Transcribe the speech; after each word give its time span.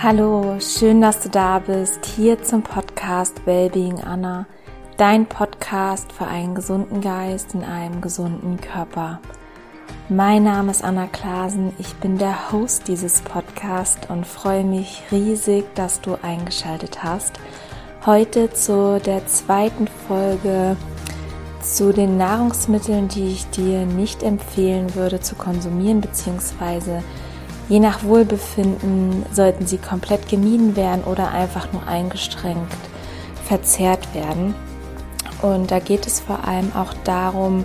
Hallo, 0.00 0.60
schön, 0.60 1.00
dass 1.00 1.18
du 1.22 1.28
da 1.28 1.58
bist, 1.58 2.06
hier 2.06 2.40
zum 2.40 2.62
Podcast 2.62 3.44
Wellbeing 3.46 4.00
Anna, 4.00 4.46
dein 4.96 5.26
Podcast 5.26 6.12
für 6.12 6.28
einen 6.28 6.54
gesunden 6.54 7.00
Geist 7.00 7.52
in 7.52 7.64
einem 7.64 8.00
gesunden 8.00 8.60
Körper. 8.60 9.20
Mein 10.08 10.44
Name 10.44 10.70
ist 10.70 10.84
Anna 10.84 11.08
Klasen, 11.08 11.72
ich 11.78 11.96
bin 11.96 12.16
der 12.16 12.52
Host 12.52 12.86
dieses 12.86 13.22
Podcasts 13.22 14.08
und 14.08 14.24
freue 14.24 14.62
mich 14.62 15.02
riesig, 15.10 15.64
dass 15.74 16.00
du 16.00 16.16
eingeschaltet 16.22 17.02
hast. 17.02 17.32
Heute 18.06 18.52
zu 18.52 19.00
der 19.04 19.26
zweiten 19.26 19.88
Folge 20.06 20.76
zu 21.60 21.92
den 21.92 22.16
Nahrungsmitteln, 22.16 23.08
die 23.08 23.32
ich 23.32 23.50
dir 23.50 23.84
nicht 23.84 24.22
empfehlen 24.22 24.94
würde 24.94 25.18
zu 25.18 25.34
konsumieren, 25.34 26.00
beziehungsweise 26.00 27.02
Je 27.68 27.80
nach 27.80 28.02
Wohlbefinden 28.02 29.26
sollten 29.32 29.66
sie 29.66 29.78
komplett 29.78 30.28
gemieden 30.28 30.74
werden 30.74 31.04
oder 31.04 31.30
einfach 31.30 31.72
nur 31.72 31.86
eingeschränkt 31.86 32.76
verzehrt 33.44 34.14
werden. 34.14 34.54
Und 35.42 35.70
da 35.70 35.78
geht 35.78 36.06
es 36.06 36.20
vor 36.20 36.46
allem 36.46 36.72
auch 36.74 36.94
darum, 37.04 37.64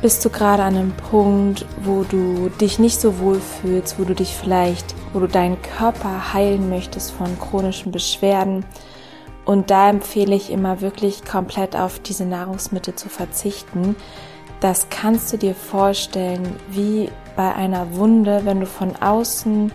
bist 0.00 0.24
du 0.24 0.30
gerade 0.30 0.62
an 0.62 0.76
einem 0.76 0.92
Punkt, 0.92 1.66
wo 1.82 2.04
du 2.04 2.50
dich 2.60 2.78
nicht 2.78 3.00
so 3.00 3.18
wohl 3.18 3.40
fühlst, 3.40 3.98
wo 3.98 4.04
du 4.04 4.14
dich 4.14 4.34
vielleicht, 4.34 4.94
wo 5.12 5.20
du 5.20 5.26
deinen 5.26 5.60
Körper 5.62 6.32
heilen 6.32 6.68
möchtest 6.68 7.10
von 7.10 7.38
chronischen 7.38 7.90
Beschwerden. 7.90 8.64
Und 9.44 9.70
da 9.70 9.90
empfehle 9.90 10.36
ich 10.36 10.50
immer 10.50 10.80
wirklich 10.80 11.24
komplett 11.24 11.74
auf 11.74 11.98
diese 11.98 12.26
Nahrungsmittel 12.26 12.94
zu 12.94 13.08
verzichten. 13.08 13.96
Das 14.60 14.88
kannst 14.88 15.32
du 15.32 15.36
dir 15.36 15.54
vorstellen, 15.54 16.56
wie 16.70 17.10
bei 17.38 17.54
einer 17.54 17.94
Wunde, 17.94 18.40
wenn 18.42 18.58
du 18.58 18.66
von 18.66 18.96
außen 18.96 19.70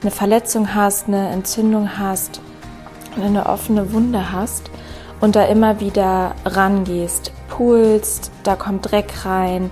eine 0.00 0.10
Verletzung 0.10 0.74
hast, 0.74 1.06
eine 1.06 1.28
Entzündung 1.28 1.98
hast, 1.98 2.40
eine 3.22 3.44
offene 3.44 3.92
Wunde 3.92 4.32
hast 4.32 4.70
und 5.20 5.36
da 5.36 5.44
immer 5.44 5.80
wieder 5.80 6.34
rangehst, 6.46 7.30
pulst, 7.50 8.32
da 8.42 8.56
kommt 8.56 8.90
Dreck 8.90 9.26
rein, 9.26 9.70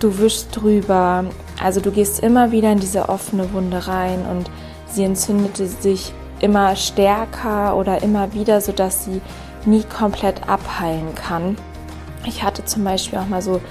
du 0.00 0.18
wischst 0.18 0.48
drüber, 0.52 1.24
also 1.64 1.80
du 1.80 1.90
gehst 1.90 2.20
immer 2.20 2.52
wieder 2.52 2.70
in 2.72 2.80
diese 2.80 3.08
offene 3.08 3.54
Wunde 3.54 3.88
rein 3.88 4.26
und 4.30 4.50
sie 4.86 5.04
entzündete 5.04 5.66
sich 5.66 6.12
immer 6.40 6.76
stärker 6.76 7.74
oder 7.74 8.02
immer 8.02 8.34
wieder, 8.34 8.60
sodass 8.60 9.06
sie 9.06 9.22
nie 9.64 9.82
komplett 9.82 10.46
abheilen 10.46 11.14
kann. 11.14 11.56
Ich 12.26 12.42
hatte 12.42 12.66
zum 12.66 12.84
Beispiel 12.84 13.18
auch 13.18 13.28
mal 13.28 13.40
so 13.40 13.62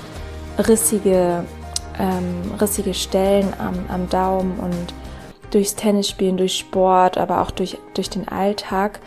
rissige 0.57 1.43
ähm, 1.99 2.53
rissige 2.59 2.93
Stellen 2.93 3.53
am, 3.57 3.85
am 3.89 4.09
Daumen 4.09 4.59
und 4.59 4.93
durchs 5.51 5.75
Tennisspielen, 5.75 6.37
durch 6.37 6.57
Sport, 6.57 7.17
aber 7.17 7.41
auch 7.41 7.51
durch, 7.51 7.77
durch 7.93 8.09
den 8.09 8.27
Alltag 8.27 8.99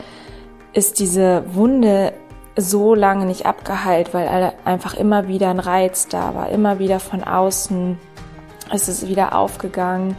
ist 0.72 0.98
diese 0.98 1.44
Wunde 1.54 2.12
so 2.56 2.94
lange 2.94 3.26
nicht 3.26 3.46
abgeheilt, 3.46 4.14
weil 4.14 4.52
einfach 4.64 4.94
immer 4.94 5.28
wieder 5.28 5.48
ein 5.50 5.60
Reiz 5.60 6.08
da 6.08 6.34
war, 6.34 6.48
immer 6.48 6.78
wieder 6.78 7.00
von 7.00 7.22
außen 7.22 7.98
ist 8.72 8.88
es 8.88 9.08
wieder 9.08 9.34
aufgegangen 9.34 10.16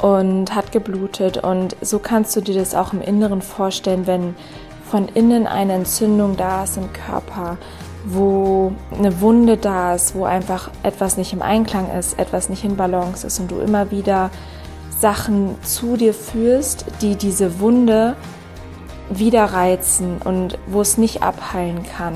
und 0.00 0.54
hat 0.54 0.72
geblutet. 0.72 1.38
Und 1.38 1.76
so 1.80 1.98
kannst 1.98 2.36
du 2.36 2.40
dir 2.40 2.54
das 2.54 2.74
auch 2.74 2.92
im 2.92 3.00
Inneren 3.00 3.42
vorstellen, 3.42 4.06
wenn 4.06 4.34
von 4.90 5.08
innen 5.08 5.46
eine 5.46 5.74
Entzündung 5.74 6.36
da 6.36 6.64
ist 6.64 6.76
im 6.76 6.92
Körper, 6.92 7.58
wo 8.12 8.72
eine 8.96 9.20
Wunde 9.20 9.56
da 9.56 9.94
ist, 9.94 10.14
wo 10.14 10.24
einfach 10.24 10.70
etwas 10.82 11.16
nicht 11.16 11.32
im 11.32 11.42
Einklang 11.42 11.90
ist, 11.96 12.18
etwas 12.18 12.48
nicht 12.48 12.64
in 12.64 12.76
Balance 12.76 13.26
ist 13.26 13.38
und 13.38 13.50
du 13.50 13.60
immer 13.60 13.90
wieder 13.90 14.30
Sachen 14.98 15.56
zu 15.62 15.96
dir 15.96 16.14
führst, 16.14 16.86
die 17.02 17.16
diese 17.16 17.60
Wunde 17.60 18.16
wieder 19.10 19.44
reizen 19.44 20.18
und 20.24 20.58
wo 20.66 20.80
es 20.80 20.98
nicht 20.98 21.22
abheilen 21.22 21.82
kann. 21.84 22.14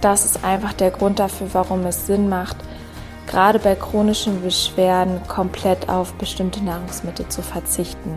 Das 0.00 0.24
ist 0.24 0.44
einfach 0.44 0.72
der 0.72 0.90
Grund 0.90 1.18
dafür, 1.18 1.48
warum 1.52 1.84
es 1.86 2.06
Sinn 2.06 2.28
macht, 2.28 2.56
gerade 3.26 3.58
bei 3.58 3.74
chronischen 3.74 4.42
Beschwerden 4.42 5.20
komplett 5.28 5.88
auf 5.88 6.12
bestimmte 6.14 6.62
Nahrungsmittel 6.62 7.28
zu 7.28 7.42
verzichten. 7.42 8.14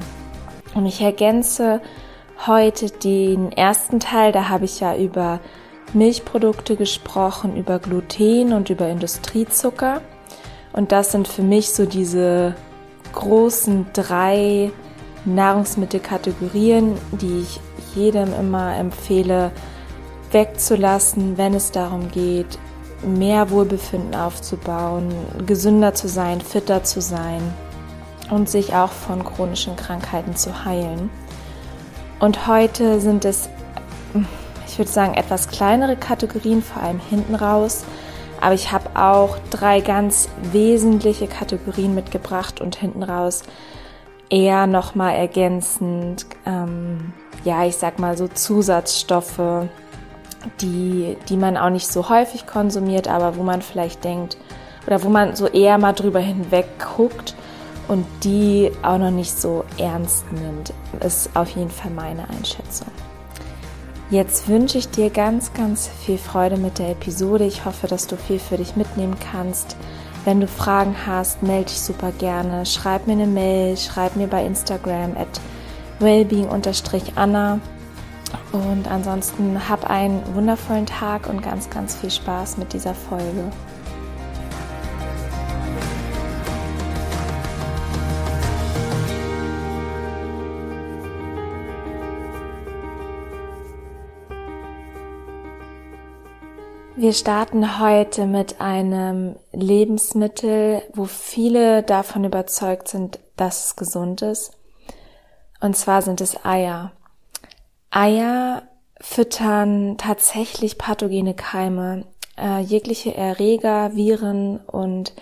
Und 0.73 0.85
ich 0.85 1.01
ergänze 1.01 1.81
heute 2.47 2.89
den 2.89 3.51
ersten 3.51 3.99
Teil, 3.99 4.31
da 4.31 4.49
habe 4.49 4.65
ich 4.65 4.79
ja 4.79 4.95
über 4.95 5.39
Milchprodukte 5.93 6.75
gesprochen, 6.75 7.57
über 7.57 7.79
Gluten 7.79 8.53
und 8.53 8.69
über 8.69 8.87
Industriezucker. 8.89 10.01
Und 10.73 10.91
das 10.91 11.11
sind 11.11 11.27
für 11.27 11.43
mich 11.43 11.71
so 11.71 11.85
diese 11.85 12.55
großen 13.13 13.87
drei 13.93 14.71
Nahrungsmittelkategorien, 15.25 16.97
die 17.11 17.41
ich 17.41 17.59
jedem 17.95 18.33
immer 18.33 18.75
empfehle, 18.75 19.51
wegzulassen, 20.31 21.37
wenn 21.37 21.53
es 21.53 21.71
darum 21.71 22.09
geht, 22.09 22.57
mehr 23.05 23.49
Wohlbefinden 23.49 24.15
aufzubauen, 24.15 25.09
gesünder 25.45 25.93
zu 25.93 26.07
sein, 26.07 26.39
fitter 26.39 26.83
zu 26.83 27.01
sein 27.01 27.41
und 28.29 28.49
sich 28.49 28.73
auch 28.73 28.91
von 28.91 29.23
chronischen 29.23 29.75
Krankheiten 29.75 30.35
zu 30.35 30.63
heilen. 30.63 31.09
Und 32.19 32.47
heute 32.47 33.01
sind 33.01 33.25
es 33.25 33.49
ich 34.71 34.77
würde 34.79 34.89
sagen, 34.89 35.15
etwas 35.15 35.49
kleinere 35.49 35.97
Kategorien, 35.97 36.63
vor 36.63 36.81
allem 36.81 36.99
hinten 36.99 37.35
raus. 37.35 37.83
Aber 38.39 38.53
ich 38.53 38.71
habe 38.71 38.89
auch 38.95 39.37
drei 39.49 39.81
ganz 39.81 40.29
wesentliche 40.53 41.27
Kategorien 41.27 41.93
mitgebracht 41.93 42.61
und 42.61 42.77
hinten 42.77 43.03
raus 43.03 43.43
eher 44.29 44.67
nochmal 44.67 45.15
ergänzend, 45.15 46.25
ähm, 46.45 47.11
ja, 47.43 47.65
ich 47.65 47.75
sag 47.75 47.99
mal 47.99 48.17
so 48.17 48.29
Zusatzstoffe, 48.29 49.67
die, 50.61 51.17
die 51.27 51.37
man 51.37 51.57
auch 51.57 51.69
nicht 51.69 51.91
so 51.91 52.07
häufig 52.07 52.47
konsumiert, 52.47 53.09
aber 53.09 53.35
wo 53.35 53.43
man 53.43 53.61
vielleicht 53.61 54.05
denkt, 54.05 54.37
oder 54.87 55.03
wo 55.03 55.09
man 55.09 55.35
so 55.35 55.47
eher 55.47 55.77
mal 55.77 55.93
drüber 55.93 56.21
hinweg 56.21 56.65
guckt 56.95 57.35
und 57.89 58.05
die 58.23 58.71
auch 58.83 58.97
noch 58.97 59.11
nicht 59.11 59.39
so 59.39 59.65
ernst 59.77 60.31
nimmt, 60.31 60.73
ist 61.05 61.35
auf 61.35 61.49
jeden 61.49 61.69
Fall 61.69 61.91
meine 61.91 62.27
Einschätzung. 62.29 62.87
Jetzt 64.11 64.49
wünsche 64.49 64.77
ich 64.77 64.89
dir 64.89 65.09
ganz, 65.09 65.53
ganz 65.53 65.87
viel 65.87 66.17
Freude 66.17 66.57
mit 66.57 66.79
der 66.79 66.89
Episode. 66.89 67.45
Ich 67.45 67.63
hoffe, 67.63 67.87
dass 67.87 68.07
du 68.07 68.17
viel 68.17 68.39
für 68.39 68.57
dich 68.57 68.75
mitnehmen 68.75 69.15
kannst. 69.31 69.77
Wenn 70.25 70.41
du 70.41 70.47
Fragen 70.47 70.93
hast, 71.07 71.41
melde 71.43 71.69
dich 71.69 71.79
super 71.79 72.11
gerne. 72.11 72.65
Schreib 72.65 73.07
mir 73.07 73.13
eine 73.13 73.25
Mail, 73.25 73.77
schreib 73.77 74.17
mir 74.17 74.27
bei 74.27 74.45
Instagram 74.45 75.15
at 75.15 75.39
wellbeing-anna. 75.99 77.61
Und 78.51 78.91
ansonsten 78.91 79.69
hab 79.69 79.89
einen 79.89 80.21
wundervollen 80.35 80.87
Tag 80.87 81.29
und 81.29 81.41
ganz, 81.41 81.69
ganz 81.69 81.95
viel 81.95 82.11
Spaß 82.11 82.57
mit 82.57 82.73
dieser 82.73 82.93
Folge. 82.93 83.49
Wir 97.01 97.13
starten 97.13 97.79
heute 97.79 98.27
mit 98.27 98.61
einem 98.61 99.35
Lebensmittel, 99.51 100.83
wo 100.93 101.05
viele 101.05 101.81
davon 101.81 102.25
überzeugt 102.25 102.89
sind, 102.89 103.17
dass 103.35 103.65
es 103.65 103.75
gesund 103.75 104.21
ist. 104.21 104.51
Und 105.61 105.75
zwar 105.75 106.03
sind 106.03 106.21
es 106.21 106.45
Eier. 106.45 106.91
Eier 107.89 108.61
füttern 108.99 109.97
tatsächlich 109.97 110.77
pathogene 110.77 111.33
Keime, 111.33 112.05
äh, 112.37 112.59
jegliche 112.59 113.15
Erreger, 113.15 113.95
Viren 113.95 114.59
und 114.59 115.13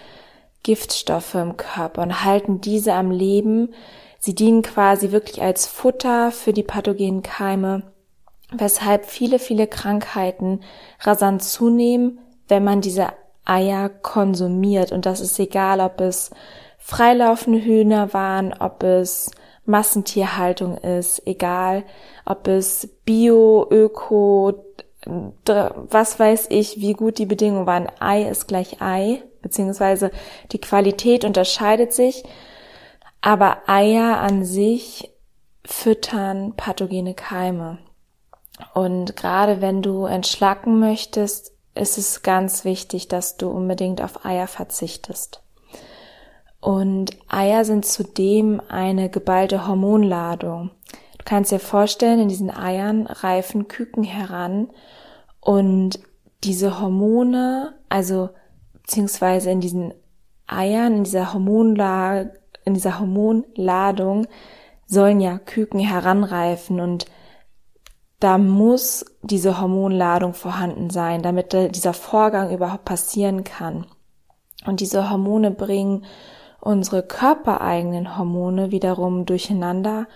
Giftstoffe 0.63 1.35
im 1.35 1.55
Körper 1.55 2.01
und 2.01 2.25
halten 2.25 2.59
diese 2.59 2.91
am 2.91 3.09
Leben. 3.09 3.73
Sie 4.19 4.35
dienen 4.35 4.63
quasi 4.63 5.13
wirklich 5.13 5.41
als 5.41 5.65
Futter 5.65 6.33
für 6.33 6.51
die 6.51 6.63
pathogenen 6.63 7.23
Keime 7.23 7.83
weshalb 8.51 9.05
viele, 9.05 9.39
viele 9.39 9.67
Krankheiten 9.67 10.61
rasant 11.01 11.43
zunehmen, 11.43 12.19
wenn 12.47 12.63
man 12.63 12.81
diese 12.81 13.09
Eier 13.45 13.89
konsumiert. 13.89 14.91
Und 14.91 15.05
das 15.05 15.21
ist 15.21 15.39
egal, 15.39 15.79
ob 15.79 16.01
es 16.01 16.31
freilaufende 16.77 17.61
Hühner 17.63 18.13
waren, 18.13 18.53
ob 18.53 18.83
es 18.83 19.31
Massentierhaltung 19.65 20.77
ist, 20.77 21.21
egal, 21.27 21.83
ob 22.25 22.47
es 22.47 22.89
Bio, 23.05 23.67
Öko, 23.69 24.65
was 25.45 26.19
weiß 26.19 26.47
ich, 26.49 26.79
wie 26.81 26.93
gut 26.93 27.17
die 27.19 27.25
Bedingungen 27.25 27.67
waren. 27.67 27.87
Ei 27.99 28.23
ist 28.23 28.47
gleich 28.47 28.81
Ei, 28.81 29.21
beziehungsweise 29.41 30.11
die 30.51 30.59
Qualität 30.59 31.23
unterscheidet 31.23 31.93
sich. 31.93 32.23
Aber 33.21 33.57
Eier 33.67 34.19
an 34.19 34.45
sich 34.45 35.13
füttern 35.65 36.53
pathogene 36.55 37.13
Keime. 37.13 37.77
Und 38.73 39.15
gerade 39.15 39.61
wenn 39.61 39.81
du 39.81 40.05
entschlacken 40.05 40.79
möchtest, 40.79 41.53
ist 41.75 41.97
es 41.97 42.23
ganz 42.23 42.65
wichtig, 42.65 43.07
dass 43.07 43.37
du 43.37 43.49
unbedingt 43.49 44.01
auf 44.01 44.25
Eier 44.25 44.47
verzichtest. 44.47 45.41
Und 46.61 47.11
Eier 47.29 47.63
sind 47.63 47.85
zudem 47.85 48.61
eine 48.67 49.09
geballte 49.09 49.65
Hormonladung. 49.67 50.71
Du 51.17 51.25
kannst 51.25 51.51
dir 51.51 51.59
vorstellen, 51.59 52.19
in 52.19 52.27
diesen 52.27 52.51
Eiern 52.51 53.07
reifen 53.07 53.67
Küken 53.67 54.03
heran 54.03 54.69
und 55.39 55.99
diese 56.43 56.81
Hormone, 56.81 57.75
also 57.87 58.29
beziehungsweise 58.73 59.51
in 59.51 59.61
diesen 59.61 59.93
Eiern, 60.47 60.97
in 60.97 61.03
dieser 61.03 61.33
Hormonla 61.33 62.31
in 62.65 62.73
dieser 62.73 62.99
Hormonladung 62.99 64.27
sollen 64.85 65.19
ja 65.19 65.37
Küken 65.37 65.79
heranreifen 65.79 66.79
und 66.79 67.05
da 68.19 68.37
muss 68.37 69.05
diese 69.21 69.61
Hormonladung 69.61 70.33
vorhanden 70.33 70.89
sein, 70.89 71.21
damit 71.21 71.53
dieser 71.53 71.93
Vorgang 71.93 72.53
überhaupt 72.53 72.85
passieren 72.85 73.43
kann. 73.43 73.85
Und 74.65 74.81
diese 74.81 75.09
Hormone 75.09 75.51
bringen 75.51 76.03
unsere 76.59 77.01
körpereigenen 77.01 78.17
Hormone 78.17 78.71
wiederum 78.71 79.25
durcheinander 79.25 80.07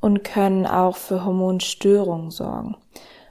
und 0.00 0.22
können 0.22 0.66
auch 0.66 0.96
für 0.96 1.24
Hormonstörungen 1.24 2.30
sorgen. 2.30 2.76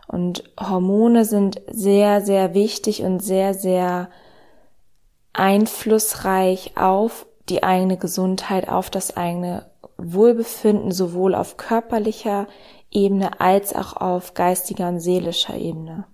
Und 0.07 0.44
Hormone 0.60 1.25
sind 1.25 1.62
sehr, 1.69 2.22
sehr 2.22 2.54
wichtig 2.54 3.04
und 3.04 3.19
sehr, 3.19 3.54
sehr 3.54 4.10
einflussreich 5.33 6.74
auf 6.77 7.27
die 7.50 7.63
eigene 7.63 7.98
Gesundheit, 7.98 8.69
auf 8.69 8.89
das 8.89 9.16
eigene 9.18 9.66
Wohlbefinden, 9.98 10.92
sowohl 10.92 11.36
auf 11.36 11.57
körperlicher 11.57 12.48
Ebene 12.96 13.40
als 13.40 13.76
auch 13.76 13.98
auf 13.98 14.34
geistiger 14.34 14.88
und 14.88 15.00
seelischer 15.00 15.56
Ebene. 15.56 16.06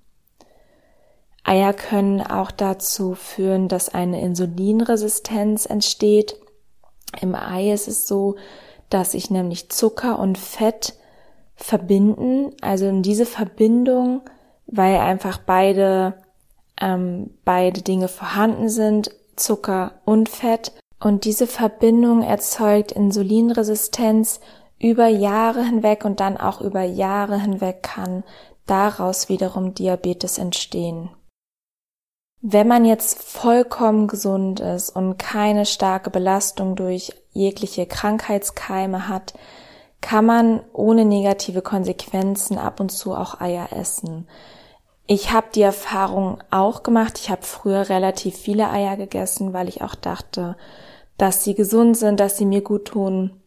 Eier 1.43 1.73
können 1.73 2.21
auch 2.21 2.51
dazu 2.51 3.15
führen, 3.15 3.67
dass 3.67 3.93
eine 3.93 4.21
Insulinresistenz 4.21 5.65
entsteht. 5.65 6.35
Im 7.19 7.35
Ei 7.35 7.71
ist 7.71 7.87
es 7.87 8.07
so, 8.07 8.35
dass 8.89 9.13
sich 9.13 9.31
nämlich 9.31 9.69
Zucker 9.69 10.19
und 10.19 10.37
Fett 10.37 10.93
verbinden. 11.55 12.53
Also 12.61 12.87
in 12.87 13.01
diese 13.01 13.25
Verbindung, 13.25 14.21
weil 14.67 14.97
einfach 14.97 15.39
beide, 15.39 16.13
ähm, 16.79 17.31
beide 17.43 17.81
Dinge 17.81 18.07
vorhanden 18.07 18.69
sind, 18.69 19.11
Zucker 19.35 19.93
und 20.05 20.29
Fett. 20.29 20.73
Und 20.99 21.25
diese 21.25 21.47
Verbindung 21.47 22.21
erzeugt 22.21 22.91
Insulinresistenz 22.91 24.39
über 24.81 25.07
Jahre 25.07 25.63
hinweg 25.63 26.05
und 26.05 26.19
dann 26.19 26.37
auch 26.37 26.59
über 26.61 26.81
Jahre 26.81 27.39
hinweg 27.39 27.83
kann 27.83 28.23
daraus 28.65 29.29
wiederum 29.29 29.73
Diabetes 29.73 30.37
entstehen. 30.37 31.09
Wenn 32.41 32.67
man 32.67 32.85
jetzt 32.85 33.21
vollkommen 33.21 34.07
gesund 34.07 34.59
ist 34.59 34.89
und 34.89 35.17
keine 35.17 35.65
starke 35.65 36.09
Belastung 36.09 36.75
durch 36.75 37.13
jegliche 37.31 37.85
Krankheitskeime 37.85 39.07
hat, 39.07 39.33
kann 40.01 40.25
man 40.25 40.61
ohne 40.73 41.05
negative 41.05 41.61
Konsequenzen 41.61 42.57
ab 42.57 42.79
und 42.79 42.91
zu 42.91 43.13
auch 43.13 43.39
Eier 43.39 43.71
essen. 43.71 44.27
Ich 45.05 45.31
habe 45.31 45.47
die 45.53 45.61
Erfahrung 45.61 46.41
auch 46.49 46.81
gemacht. 46.81 47.19
Ich 47.19 47.29
habe 47.29 47.43
früher 47.43 47.89
relativ 47.89 48.35
viele 48.37 48.69
Eier 48.71 48.97
gegessen, 48.97 49.53
weil 49.53 49.67
ich 49.67 49.83
auch 49.83 49.93
dachte, 49.93 50.55
dass 51.17 51.43
sie 51.43 51.53
gesund 51.53 51.97
sind, 51.97 52.19
dass 52.19 52.37
sie 52.37 52.45
mir 52.45 52.61
gut 52.61 52.85
tun, 52.85 53.40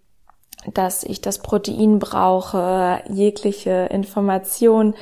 dass 0.73 1.05
ich 1.05 1.21
das 1.21 1.39
Protein 1.39 1.99
brauche, 1.99 3.01
jegliche 3.09 3.89
Information, 3.91 4.95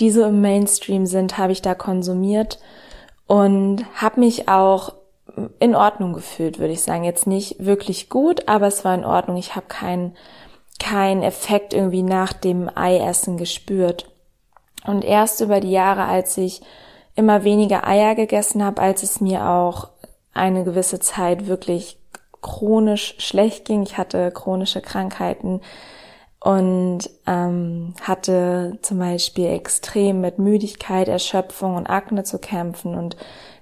die 0.00 0.10
so 0.10 0.24
im 0.24 0.40
Mainstream 0.40 1.06
sind, 1.06 1.38
habe 1.38 1.52
ich 1.52 1.62
da 1.62 1.74
konsumiert 1.74 2.58
und 3.26 3.84
habe 3.94 4.20
mich 4.20 4.48
auch 4.48 4.94
in 5.60 5.74
Ordnung 5.74 6.12
gefühlt, 6.12 6.58
würde 6.58 6.72
ich 6.72 6.82
sagen. 6.82 7.04
Jetzt 7.04 7.26
nicht 7.26 7.64
wirklich 7.64 8.08
gut, 8.08 8.48
aber 8.48 8.66
es 8.66 8.84
war 8.84 8.94
in 8.94 9.04
Ordnung. 9.04 9.36
Ich 9.36 9.54
habe 9.54 9.66
keinen 9.66 10.14
keinen 10.78 11.22
Effekt 11.22 11.74
irgendwie 11.74 12.02
nach 12.02 12.32
dem 12.32 12.70
Eiessen 12.74 13.36
gespürt. 13.36 14.10
Und 14.86 15.04
erst 15.04 15.40
über 15.40 15.60
die 15.60 15.70
Jahre, 15.70 16.04
als 16.04 16.36
ich 16.36 16.62
immer 17.14 17.42
weniger 17.42 17.86
Eier 17.86 18.14
gegessen 18.14 18.64
habe, 18.64 18.80
als 18.80 19.02
es 19.02 19.20
mir 19.20 19.48
auch 19.48 19.88
eine 20.32 20.64
gewisse 20.64 21.00
Zeit 21.00 21.48
wirklich 21.48 21.97
chronisch 22.42 23.14
schlecht 23.18 23.64
ging. 23.64 23.82
Ich 23.82 23.98
hatte 23.98 24.30
chronische 24.30 24.80
Krankheiten 24.80 25.60
und 26.40 27.10
ähm, 27.26 27.94
hatte 28.00 28.78
zum 28.82 28.98
Beispiel 28.98 29.48
extrem 29.48 30.20
mit 30.20 30.38
Müdigkeit, 30.38 31.08
Erschöpfung 31.08 31.76
und 31.76 31.88
Akne 31.88 32.24
zu 32.24 32.38
kämpfen. 32.38 32.94
Und 32.94 33.16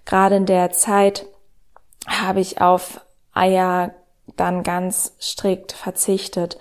gerade 0.05 0.37
in 0.37 0.47
der 0.47 0.71
Zeit 0.71 1.27
habe 2.07 2.41
ich 2.41 2.61
auf 2.61 3.01
Eier 3.33 3.93
dann 4.37 4.63
ganz 4.63 5.17
strikt 5.21 5.73
verzichtet. 5.73 6.59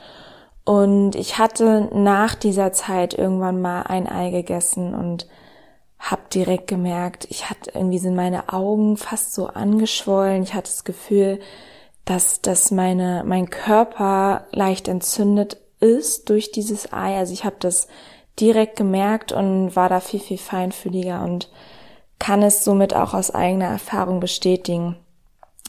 Und 0.64 1.16
ich 1.16 1.38
hatte 1.38 1.90
nach 1.94 2.34
dieser 2.36 2.72
Zeit 2.72 3.14
irgendwann 3.14 3.62
mal 3.62 3.84
ein 3.84 4.08
Ei 4.10 4.32
gegessen 4.32 4.96
und 4.96 5.28
habe 6.00 6.24
direkt 6.34 6.68
gemerkt, 6.68 7.26
ich 7.30 7.50
hatte 7.50 7.72
irgendwie 7.74 8.00
sind 8.00 8.16
meine 8.16 8.52
Augen 8.54 8.98
fast 8.98 9.34
so 9.34 9.48
angeschwollen. 9.48 10.44
Ich 10.44 10.54
hatte 10.54 10.70
das 10.72 10.84
Gefühl, 10.84 11.40
dass, 12.06 12.42
dass 12.42 12.72
meine, 12.72 13.24
mein 13.26 13.50
Körper 13.50 14.46
leicht 14.52 14.88
entzündet 14.88 15.58
ist 15.80 16.30
durch 16.30 16.52
dieses 16.52 16.94
Ei. 16.94 17.18
Also 17.18 17.34
ich 17.34 17.44
habe 17.44 17.58
das 17.60 17.88
direkt 18.40 18.78
gemerkt 18.78 19.32
und 19.32 19.76
war 19.76 19.90
da 19.90 20.00
viel, 20.00 20.20
viel 20.20 20.38
feinfühliger 20.38 21.24
und 21.24 21.50
kann 22.20 22.44
es 22.44 22.64
somit 22.64 22.96
auch 22.96 23.14
aus 23.14 23.32
eigener 23.32 23.68
Erfahrung 23.68 24.20
bestätigen. 24.20 24.98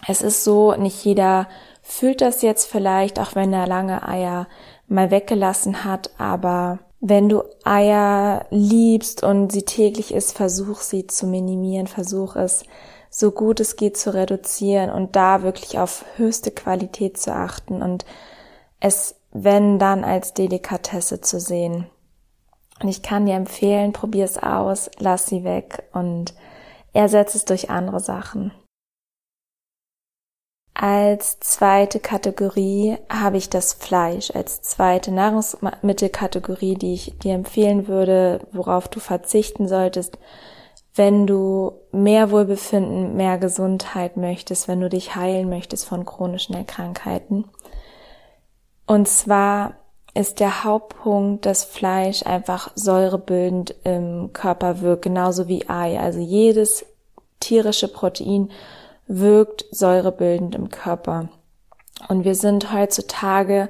Es 0.06 0.22
ist 0.22 0.44
so, 0.44 0.74
nicht 0.74 1.04
jeder 1.04 1.48
fühlt 1.82 2.20
das 2.20 2.42
jetzt 2.42 2.66
vielleicht, 2.66 3.18
auch 3.18 3.34
wenn 3.34 3.52
er 3.52 3.66
lange 3.66 4.06
Eier 4.06 4.46
mal 4.88 5.10
weggelassen 5.10 5.84
hat, 5.84 6.10
aber 6.18 6.80
wenn 7.00 7.28
du 7.28 7.42
Eier 7.64 8.46
liebst 8.50 9.22
und 9.22 9.52
sie 9.52 9.62
täglich 9.62 10.12
isst, 10.12 10.36
versuch 10.36 10.80
sie 10.80 11.06
zu 11.06 11.26
minimieren, 11.26 11.86
versuch 11.86 12.36
es 12.36 12.64
so 13.18 13.30
gut 13.30 13.60
es 13.60 13.76
geht 13.76 13.96
zu 13.96 14.12
reduzieren 14.12 14.90
und 14.90 15.16
da 15.16 15.42
wirklich 15.42 15.78
auf 15.78 16.04
höchste 16.16 16.50
Qualität 16.50 17.16
zu 17.16 17.32
achten 17.32 17.80
und 17.80 18.04
es, 18.78 19.14
wenn 19.32 19.78
dann 19.78 20.04
als 20.04 20.34
Delikatesse 20.34 21.22
zu 21.22 21.40
sehen. 21.40 21.86
Und 22.82 22.88
ich 22.88 23.00
kann 23.00 23.24
dir 23.24 23.36
empfehlen, 23.36 23.94
probier 23.94 24.26
es 24.26 24.36
aus, 24.36 24.90
lass 24.98 25.24
sie 25.24 25.44
weg 25.44 25.84
und 25.94 26.34
ersetze 26.92 27.38
es 27.38 27.46
durch 27.46 27.70
andere 27.70 28.00
Sachen. 28.00 28.52
Als 30.74 31.40
zweite 31.40 32.00
Kategorie 32.00 32.98
habe 33.08 33.38
ich 33.38 33.48
das 33.48 33.72
Fleisch 33.72 34.30
als 34.30 34.60
zweite 34.60 35.10
Nahrungsmittelkategorie, 35.10 36.74
die 36.74 36.92
ich 36.92 37.18
dir 37.18 37.32
empfehlen 37.32 37.88
würde, 37.88 38.46
worauf 38.52 38.88
du 38.88 39.00
verzichten 39.00 39.68
solltest, 39.68 40.18
wenn 40.96 41.26
du 41.26 41.72
mehr 41.92 42.30
Wohlbefinden, 42.30 43.16
mehr 43.16 43.38
Gesundheit 43.38 44.16
möchtest, 44.16 44.66
wenn 44.66 44.80
du 44.80 44.88
dich 44.88 45.14
heilen 45.14 45.48
möchtest 45.48 45.84
von 45.84 46.04
chronischen 46.04 46.54
Erkrankheiten. 46.54 47.44
Und 48.86 49.06
zwar 49.06 49.74
ist 50.14 50.40
der 50.40 50.64
Hauptpunkt, 50.64 51.44
dass 51.44 51.64
Fleisch 51.64 52.24
einfach 52.24 52.70
säurebildend 52.74 53.74
im 53.84 54.32
Körper 54.32 54.80
wirkt, 54.80 55.02
genauso 55.02 55.48
wie 55.48 55.68
Ei. 55.68 56.00
Also 56.00 56.20
jedes 56.20 56.86
tierische 57.38 57.88
Protein 57.88 58.50
wirkt 59.06 59.66
säurebildend 59.70 60.54
im 60.54 60.70
Körper. 60.70 61.28
Und 62.08 62.24
wir 62.24 62.34
sind 62.34 62.72
heutzutage 62.72 63.68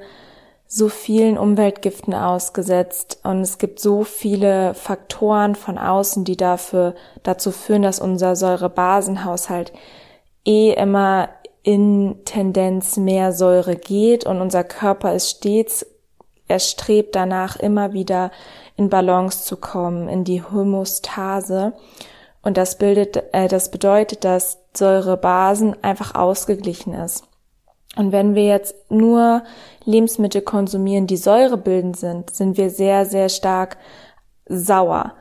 so 0.66 0.88
vielen 0.88 1.38
Umweltgiften 1.38 2.14
ausgesetzt. 2.14 3.20
Und 3.22 3.40
es 3.42 3.58
gibt 3.58 3.80
so 3.80 4.04
viele 4.04 4.74
Faktoren 4.74 5.54
von 5.54 5.78
außen, 5.78 6.24
die 6.24 6.36
dafür 6.36 6.94
dazu 7.22 7.50
führen, 7.52 7.82
dass 7.82 8.00
unser 8.00 8.36
Säurebasenhaushalt 8.36 9.72
eh 10.44 10.72
immer 10.72 11.28
in 11.62 12.20
Tendenz 12.24 12.96
mehr 12.96 13.32
Säure 13.32 13.76
geht. 13.76 14.26
Und 14.26 14.40
unser 14.40 14.64
Körper 14.64 15.14
ist 15.14 15.30
stets 15.30 15.86
er 16.48 16.60
strebt 16.60 17.16
danach 17.16 17.56
immer 17.56 17.92
wieder 17.92 18.30
in 18.76 18.88
Balance 18.88 19.44
zu 19.44 19.56
kommen, 19.56 20.08
in 20.08 20.24
die 20.24 20.42
Homostase. 20.42 21.72
Und 22.42 22.56
das 22.56 22.78
bildet 22.78 23.24
äh, 23.32 23.48
das 23.48 23.70
bedeutet, 23.70 24.24
dass 24.24 24.58
Säurebasen 24.76 25.82
einfach 25.82 26.14
ausgeglichen 26.14 26.94
ist. 26.94 27.24
Und 27.96 28.12
wenn 28.12 28.34
wir 28.34 28.44
jetzt 28.44 28.74
nur 28.90 29.42
Lebensmittel 29.84 30.42
konsumieren, 30.42 31.06
die 31.06 31.16
säurebildend 31.16 31.96
sind, 31.96 32.30
sind 32.30 32.56
wir 32.56 32.70
sehr, 32.70 33.06
sehr 33.06 33.28
stark 33.28 33.78
sauer. 34.46 35.14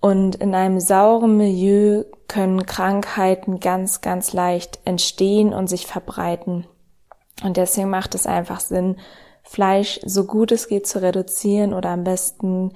Und 0.00 0.34
in 0.36 0.54
einem 0.54 0.80
sauren 0.80 1.36
Milieu 1.36 2.04
können 2.26 2.66
Krankheiten 2.66 3.60
ganz, 3.60 4.00
ganz 4.00 4.32
leicht 4.32 4.80
entstehen 4.84 5.52
und 5.52 5.68
sich 5.68 5.86
verbreiten. 5.86 6.66
Und 7.44 7.56
deswegen 7.56 7.90
macht 7.90 8.14
es 8.14 8.26
einfach 8.26 8.60
Sinn, 8.60 8.96
Fleisch 9.42 10.00
so 10.04 10.24
gut 10.24 10.52
es 10.52 10.68
geht 10.68 10.86
zu 10.86 11.02
reduzieren 11.02 11.74
oder 11.74 11.90
am 11.90 12.04
besten 12.04 12.72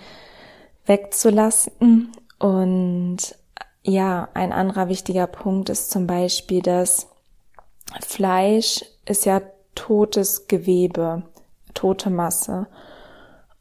wegzulassen. 0.85 2.13
Und 2.39 3.19
ja, 3.83 4.29
ein 4.35 4.53
anderer 4.53 4.89
wichtiger 4.89 5.27
Punkt 5.27 5.71
ist 5.71 5.91
zum 5.91 6.07
Beispiel, 6.07 6.61
dass 6.61 7.09
Fleisch 8.05 8.85
ist 9.07 9.25
ja 9.25 9.41
totes 9.75 10.49
Gewebe, 10.49 11.23
tote 11.75 12.11
Masse. 12.11 12.67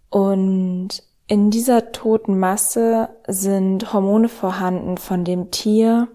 Und 0.09 1.03
in 1.27 1.49
dieser 1.49 1.91
toten 1.91 2.37
Masse 2.37 3.09
sind 3.27 3.93
Hormone 3.93 4.29
vorhanden 4.29 4.97
von 4.97 5.23
dem 5.23 5.51
Tier, 5.51 6.07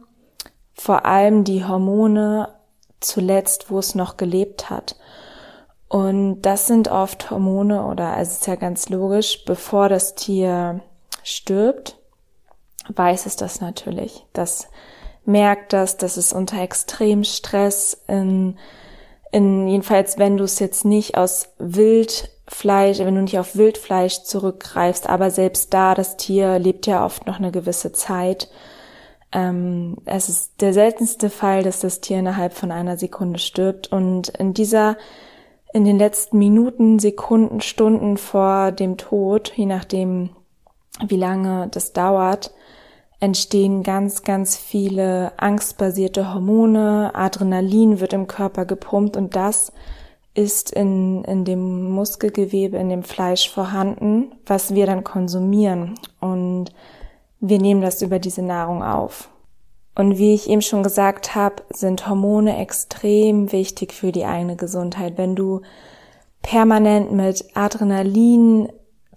vor 0.74 1.04
allem 1.04 1.44
die 1.44 1.64
Hormone 1.64 2.48
zuletzt, 3.00 3.70
wo 3.70 3.78
es 3.78 3.94
noch 3.94 4.16
gelebt 4.16 4.70
hat. 4.70 4.96
Und 5.88 6.42
das 6.42 6.68
sind 6.68 6.88
oft 6.88 7.30
Hormone 7.30 7.84
oder 7.84 8.10
also 8.10 8.30
es 8.30 8.36
ist 8.38 8.46
ja 8.46 8.54
ganz 8.54 8.88
logisch, 8.88 9.44
bevor 9.44 9.88
das 9.88 10.14
Tier 10.14 10.80
stirbt, 11.24 11.98
weiß 12.88 13.26
es 13.26 13.34
das 13.36 13.60
natürlich. 13.60 14.24
Das 14.32 14.68
merkt 15.24 15.72
das, 15.72 15.96
dass 15.96 16.16
es 16.16 16.32
unter 16.32 16.62
extrem 16.62 17.24
Stress 17.24 18.00
in, 18.06 18.56
in 19.32 19.68
jedenfalls 19.68 20.18
wenn 20.18 20.36
du 20.36 20.44
es 20.44 20.58
jetzt 20.58 20.84
nicht 20.84 21.16
aus 21.16 21.50
Wildfleisch, 21.58 22.98
wenn 22.98 23.14
du 23.14 23.22
nicht 23.22 23.38
auf 23.38 23.56
Wildfleisch 23.56 24.22
zurückgreifst, 24.22 25.08
aber 25.08 25.30
selbst 25.30 25.72
da, 25.72 25.94
das 25.94 26.16
Tier 26.16 26.58
lebt 26.58 26.86
ja 26.86 27.04
oft 27.04 27.26
noch 27.26 27.38
eine 27.38 27.52
gewisse 27.52 27.92
Zeit. 27.92 28.50
Ähm, 29.32 29.98
es 30.04 30.28
ist 30.28 30.60
der 30.60 30.72
seltenste 30.72 31.30
Fall, 31.30 31.62
dass 31.62 31.80
das 31.80 32.00
Tier 32.00 32.18
innerhalb 32.18 32.52
von 32.52 32.72
einer 32.72 32.96
Sekunde 32.96 33.38
stirbt 33.38 33.92
und 33.92 34.28
in 34.30 34.54
dieser 34.54 34.96
in 35.72 35.84
den 35.84 35.98
letzten 35.98 36.38
Minuten, 36.38 36.98
Sekunden, 36.98 37.60
Stunden 37.60 38.16
vor 38.16 38.72
dem 38.72 38.96
Tod, 38.96 39.52
je 39.54 39.66
nachdem, 39.66 40.30
wie 41.06 41.16
lange 41.16 41.68
das 41.70 41.92
dauert, 41.92 42.52
entstehen 43.20 43.82
ganz, 43.82 44.22
ganz 44.22 44.56
viele 44.56 45.32
angstbasierte 45.38 46.32
Hormone, 46.32 47.14
Adrenalin 47.14 48.00
wird 48.00 48.14
im 48.14 48.26
Körper 48.26 48.64
gepumpt 48.64 49.16
und 49.16 49.36
das 49.36 49.72
ist 50.32 50.70
in, 50.70 51.24
in 51.24 51.44
dem 51.44 51.90
Muskelgewebe, 51.90 52.78
in 52.78 52.88
dem 52.88 53.02
Fleisch 53.02 53.50
vorhanden, 53.50 54.32
was 54.46 54.74
wir 54.74 54.86
dann 54.86 55.04
konsumieren 55.04 55.98
und 56.20 56.72
wir 57.40 57.58
nehmen 57.58 57.80
das 57.80 58.00
über 58.02 58.18
diese 58.18 58.42
Nahrung 58.42 58.82
auf. 58.82 59.28
Und 59.94 60.18
wie 60.18 60.34
ich 60.34 60.48
eben 60.48 60.62
schon 60.62 60.82
gesagt 60.82 61.34
habe, 61.34 61.62
sind 61.70 62.08
Hormone 62.08 62.58
extrem 62.58 63.52
wichtig 63.52 63.92
für 63.92 64.12
die 64.12 64.24
eigene 64.24 64.56
Gesundheit. 64.56 65.18
Wenn 65.18 65.34
du 65.34 65.62
permanent 66.42 67.12
mit 67.12 67.44
Adrenalin 67.54 68.70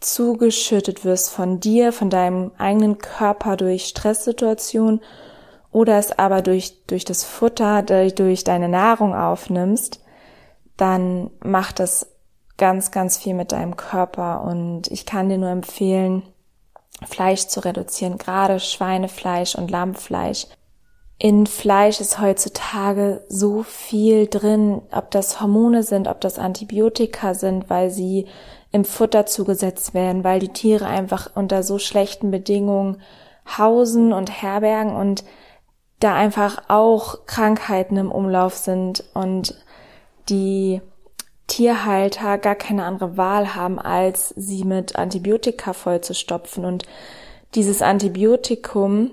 zugeschüttet 0.03 1.05
wirst 1.05 1.29
von 1.29 1.60
dir, 1.60 1.91
von 1.91 2.10
deinem 2.10 2.51
eigenen 2.57 2.98
Körper 2.98 3.57
durch 3.57 3.86
Stresssituationen 3.86 5.01
oder 5.72 5.98
es 5.98 6.17
aber 6.17 6.41
durch, 6.41 6.86
durch 6.86 7.05
das 7.05 7.24
Futter, 7.24 7.81
durch 7.81 8.43
deine 8.43 8.69
Nahrung 8.69 9.15
aufnimmst, 9.15 10.01
dann 10.77 11.31
macht 11.43 11.79
das 11.79 12.07
ganz, 12.57 12.91
ganz 12.91 13.17
viel 13.17 13.33
mit 13.33 13.51
deinem 13.51 13.75
Körper. 13.75 14.43
Und 14.43 14.88
ich 14.91 15.05
kann 15.05 15.29
dir 15.29 15.38
nur 15.38 15.50
empfehlen, 15.50 16.24
Fleisch 17.07 17.48
zu 17.48 17.60
reduzieren, 17.60 18.17
gerade 18.17 18.60
Schweinefleisch 18.60 19.55
und 19.55 19.72
Lammfleisch 19.72 20.48
in 21.24 21.48
Fleisch 21.48 22.01
ist 22.01 22.19
heutzutage 22.19 23.24
so 23.29 23.63
viel 23.63 24.27
drin, 24.27 24.81
ob 24.91 25.10
das 25.12 25.39
Hormone 25.39 25.83
sind, 25.83 26.10
ob 26.10 26.19
das 26.19 26.38
Antibiotika 26.38 27.33
sind, 27.33 27.69
weil 27.69 27.89
sie 27.89 28.27
im 28.74 28.84
Futter 28.84 29.25
zugesetzt 29.25 29.94
werden, 29.94 30.25
weil 30.25 30.39
die 30.39 30.50
Tiere 30.51 30.88
einfach 30.88 31.30
unter 31.36 31.63
so 31.63 31.77
schlechten 31.77 32.32
Bedingungen 32.32 33.01
hausen 33.58 34.12
und 34.12 34.42
herbergen 34.42 34.96
und 34.96 35.24
da 36.00 36.15
einfach 36.15 36.63
auch 36.68 37.25
Krankheiten 37.25 37.96
im 37.98 38.12
Umlauf 38.12 38.56
sind 38.58 39.03
und 39.13 39.56
die 40.27 40.82
Tierhalter 41.48 42.38
gar 42.39 42.56
keine 42.56 42.86
andere 42.86 43.15
Wahl 43.15 43.53
haben, 43.53 43.80
als 43.80 44.30
sie 44.30 44.63
mit 44.63 44.96
Antibiotika 44.96 45.74
vollzustopfen. 45.74 46.65
Und 46.65 46.84
dieses 47.53 47.84
Antibiotikum 47.84 49.12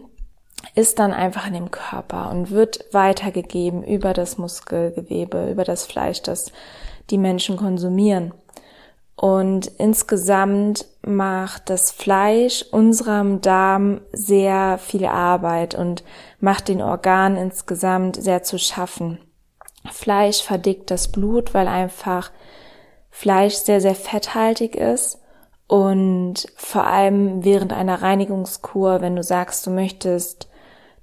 ist 0.74 0.98
dann 0.98 1.12
einfach 1.12 1.46
in 1.46 1.54
dem 1.54 1.70
Körper 1.70 2.30
und 2.30 2.50
wird 2.50 2.86
weitergegeben 2.92 3.82
über 3.84 4.14
das 4.14 4.38
Muskelgewebe, 4.38 5.50
über 5.50 5.64
das 5.64 5.84
Fleisch, 5.84 6.22
das 6.22 6.50
die 7.10 7.18
Menschen 7.18 7.56
konsumieren. 7.56 8.32
Und 9.20 9.66
insgesamt 9.76 10.86
macht 11.02 11.68
das 11.68 11.90
Fleisch 11.90 12.64
unserem 12.72 13.42
Darm 13.42 14.00
sehr 14.12 14.78
viel 14.78 15.04
Arbeit 15.04 15.74
und 15.74 16.04
macht 16.38 16.68
den 16.68 16.80
Organen 16.80 17.36
insgesamt 17.36 18.16
sehr 18.16 18.42
zu 18.44 18.58
schaffen. 18.58 19.18
Fleisch 19.92 20.42
verdickt 20.42 20.90
das 20.90 21.08
Blut, 21.08 21.52
weil 21.52 21.68
einfach 21.68 22.30
Fleisch 23.10 23.56
sehr, 23.56 23.82
sehr 23.82 23.94
fetthaltig 23.94 24.74
ist 24.74 25.20
und 25.66 26.46
vor 26.56 26.86
allem 26.86 27.44
während 27.44 27.74
einer 27.74 28.00
Reinigungskur, 28.00 29.02
wenn 29.02 29.16
du 29.16 29.22
sagst, 29.22 29.66
du 29.66 29.70
möchtest 29.70 30.48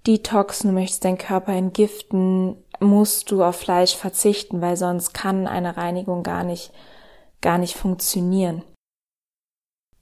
detoxen, 0.08 0.72
du 0.72 0.74
möchtest 0.74 1.06
deinen 1.06 1.20
Körper 1.20 1.52
entgiften, 1.52 2.56
musst 2.80 3.30
du 3.30 3.44
auf 3.44 3.58
Fleisch 3.58 3.96
verzichten, 3.96 4.60
weil 4.60 4.76
sonst 4.76 5.14
kann 5.14 5.46
eine 5.46 5.78
Reinigung 5.78 6.24
gar 6.24 6.44
nicht, 6.44 6.74
gar 7.42 7.58
nicht 7.58 7.76
funktionieren. 7.76 8.64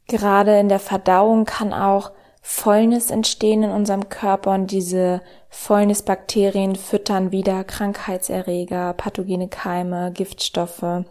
Gerade 0.08 0.60
in 0.60 0.70
der 0.70 0.80
Verdauung 0.80 1.46
kann 1.46 1.74
auch 1.74 2.12
Fäulnis 2.42 3.10
entstehen 3.10 3.64
in 3.64 3.72
unserem 3.72 4.08
Körper 4.08 4.54
und 4.54 4.70
diese 4.70 5.22
Fäulnisbakterien 5.50 6.76
füttern 6.76 7.32
wieder 7.32 7.64
Krankheitserreger, 7.64 8.94
pathogene 8.94 9.48
Keime, 9.48 10.12
Giftstoffe 10.12 11.06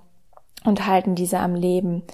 und 0.64 0.86
halten 0.86 1.16
diese 1.16 1.40
am 1.40 1.56
Leben. 1.56 2.04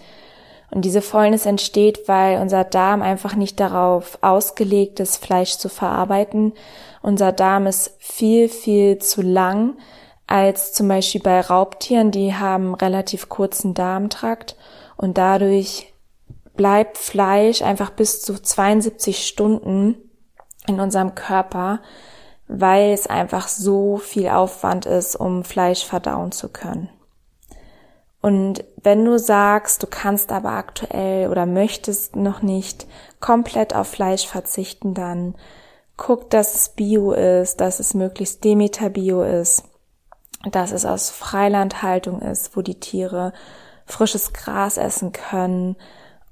Und 0.70 0.84
diese 0.84 1.02
Fäulnis 1.02 1.46
entsteht, 1.46 2.08
weil 2.08 2.40
unser 2.40 2.64
Darm 2.64 3.02
einfach 3.02 3.34
nicht 3.34 3.60
darauf 3.60 4.18
ausgelegt 4.22 5.00
ist, 5.00 5.22
Fleisch 5.22 5.58
zu 5.58 5.68
verarbeiten. 5.68 6.54
Unser 7.02 7.32
Darm 7.32 7.66
ist 7.66 7.96
viel, 7.98 8.48
viel 8.48 8.98
zu 8.98 9.20
lang 9.20 9.76
als 10.30 10.72
zum 10.72 10.86
Beispiel 10.86 11.20
bei 11.20 11.40
Raubtieren, 11.40 12.12
die 12.12 12.34
haben 12.34 12.74
relativ 12.74 13.28
kurzen 13.28 13.74
Darmtrakt 13.74 14.56
und 14.96 15.18
dadurch 15.18 15.92
bleibt 16.54 16.98
Fleisch 16.98 17.62
einfach 17.62 17.90
bis 17.90 18.22
zu 18.22 18.40
72 18.40 19.26
Stunden 19.26 19.96
in 20.68 20.78
unserem 20.78 21.16
Körper, 21.16 21.80
weil 22.46 22.92
es 22.92 23.08
einfach 23.08 23.48
so 23.48 23.96
viel 23.96 24.28
Aufwand 24.28 24.86
ist, 24.86 25.16
um 25.16 25.42
Fleisch 25.42 25.84
verdauen 25.84 26.30
zu 26.30 26.48
können. 26.48 26.90
Und 28.22 28.64
wenn 28.82 29.04
du 29.04 29.18
sagst, 29.18 29.82
du 29.82 29.88
kannst 29.88 30.30
aber 30.30 30.50
aktuell 30.50 31.28
oder 31.28 31.44
möchtest 31.44 32.14
noch 32.14 32.40
nicht 32.40 32.86
komplett 33.18 33.74
auf 33.74 33.88
Fleisch 33.88 34.28
verzichten, 34.28 34.94
dann 34.94 35.34
guck, 35.96 36.30
dass 36.30 36.54
es 36.54 36.68
Bio 36.68 37.12
ist, 37.12 37.60
dass 37.60 37.80
es 37.80 37.94
möglichst 37.94 38.44
Demeter 38.44 38.90
Bio 38.90 39.22
ist, 39.22 39.64
dass 40.50 40.72
es 40.72 40.86
aus 40.86 41.10
Freilandhaltung 41.10 42.22
ist, 42.22 42.56
wo 42.56 42.62
die 42.62 42.80
Tiere 42.80 43.32
frisches 43.86 44.32
Gras 44.32 44.76
essen 44.76 45.12
können 45.12 45.76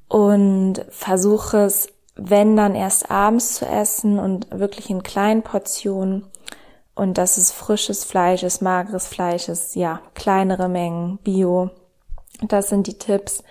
und 0.08 0.84
versuche 0.90 1.58
es, 1.58 1.88
wenn 2.14 2.56
dann 2.56 2.74
erst 2.74 3.10
abends 3.10 3.54
zu 3.54 3.66
essen 3.66 4.18
und 4.18 4.50
wirklich 4.50 4.90
in 4.90 5.02
kleinen 5.02 5.42
Portionen 5.42 6.26
und 6.94 7.18
dass 7.18 7.36
es 7.36 7.52
frisches 7.52 8.04
Fleisch 8.04 8.42
ist, 8.42 8.60
mageres 8.60 9.06
Fleisch 9.06 9.48
ist, 9.48 9.76
ja, 9.76 10.00
kleinere 10.14 10.68
Mengen, 10.68 11.18
Bio. 11.18 11.70
Das 12.42 12.68
sind 12.68 12.86
die 12.88 12.98
Tipps, 12.98 13.44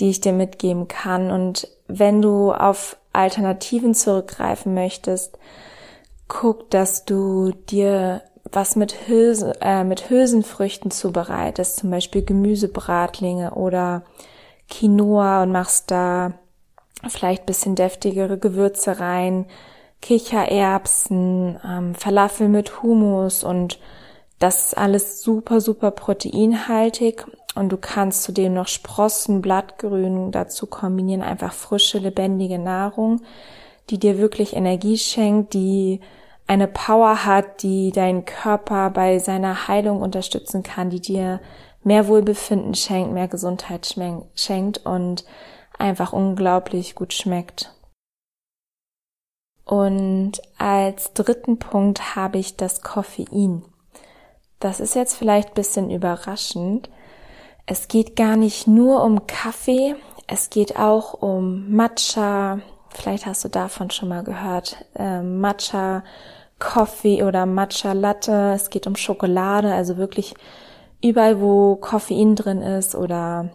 die 0.00 0.10
ich 0.10 0.20
dir 0.20 0.32
mitgeben 0.32 0.88
kann. 0.88 1.30
Und 1.30 1.68
wenn 1.86 2.20
du 2.20 2.52
auf 2.52 2.96
Alternativen 3.12 3.94
zurückgreifen 3.94 4.74
möchtest, 4.74 5.38
guck, 6.26 6.68
dass 6.70 7.04
du 7.04 7.52
dir 7.52 8.22
was 8.54 8.76
mit, 8.76 9.08
Hülse, 9.08 9.52
äh, 9.60 9.84
mit 9.84 10.10
Hülsenfrüchten 10.10 10.90
zubereitest, 10.90 11.76
zum 11.76 11.90
Beispiel 11.90 12.24
Gemüsebratlinge 12.24 13.52
oder 13.54 14.02
Quinoa 14.68 15.42
und 15.42 15.52
machst 15.52 15.90
da 15.90 16.34
vielleicht 17.08 17.46
bisschen 17.46 17.74
deftigere 17.74 18.38
Gewürze 18.38 19.00
rein, 19.00 19.46
Kichererbsen, 20.00 21.58
ähm, 21.64 21.94
Falafel 21.94 22.48
mit 22.48 22.82
Humus 22.82 23.44
und 23.44 23.78
das 24.38 24.66
ist 24.68 24.78
alles 24.78 25.22
super, 25.22 25.60
super 25.60 25.90
proteinhaltig 25.90 27.24
und 27.54 27.70
du 27.70 27.76
kannst 27.76 28.22
zudem 28.22 28.54
noch 28.54 28.68
Sprossen, 28.68 29.40
Blattgrün 29.40 30.32
dazu 30.32 30.66
kombinieren, 30.66 31.22
einfach 31.22 31.52
frische, 31.52 31.98
lebendige 31.98 32.58
Nahrung, 32.58 33.22
die 33.90 33.98
dir 33.98 34.18
wirklich 34.18 34.54
Energie 34.54 34.98
schenkt, 34.98 35.54
die 35.54 36.00
eine 36.46 36.68
Power 36.68 37.24
hat, 37.24 37.62
die 37.62 37.90
deinen 37.90 38.24
Körper 38.24 38.90
bei 38.90 39.18
seiner 39.18 39.68
Heilung 39.68 40.02
unterstützen 40.02 40.62
kann, 40.62 40.90
die 40.90 41.00
dir 41.00 41.40
mehr 41.82 42.08
Wohlbefinden 42.08 42.74
schenkt, 42.74 43.12
mehr 43.12 43.28
Gesundheit 43.28 43.94
schenkt 44.34 44.86
und 44.86 45.24
einfach 45.78 46.12
unglaublich 46.12 46.94
gut 46.94 47.12
schmeckt. 47.12 47.74
Und 49.64 50.42
als 50.58 51.14
dritten 51.14 51.58
Punkt 51.58 52.16
habe 52.16 52.38
ich 52.38 52.56
das 52.56 52.82
Koffein. 52.82 53.64
das 54.60 54.80
ist 54.80 54.94
jetzt 54.94 55.16
vielleicht 55.16 55.50
ein 55.50 55.54
bisschen 55.54 55.90
überraschend. 55.90 56.88
Es 57.66 57.88
geht 57.88 58.16
gar 58.16 58.36
nicht 58.36 58.66
nur 58.66 59.02
um 59.02 59.26
Kaffee, 59.26 59.94
es 60.26 60.50
geht 60.50 60.78
auch 60.78 61.14
um 61.14 61.74
Matcha. 61.74 62.60
Vielleicht 62.94 63.26
hast 63.26 63.44
du 63.44 63.48
davon 63.48 63.90
schon 63.90 64.08
mal 64.08 64.24
gehört. 64.24 64.84
Äh, 64.94 65.20
Matcha 65.20 66.04
Coffee 66.58 67.22
oder 67.22 67.44
Matcha 67.46 67.92
Latte. 67.92 68.52
Es 68.54 68.70
geht 68.70 68.86
um 68.86 68.96
Schokolade, 68.96 69.74
also 69.74 69.96
wirklich 69.96 70.34
überall, 71.02 71.40
wo 71.40 71.76
Koffein 71.76 72.36
drin 72.36 72.62
ist 72.62 72.94
oder 72.94 73.50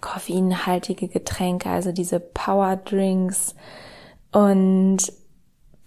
koffeinhaltige 0.00 1.08
Getränke, 1.08 1.70
also 1.70 1.92
diese 1.92 2.20
Power 2.20 2.76
Drinks. 2.76 3.54
Und 4.32 4.98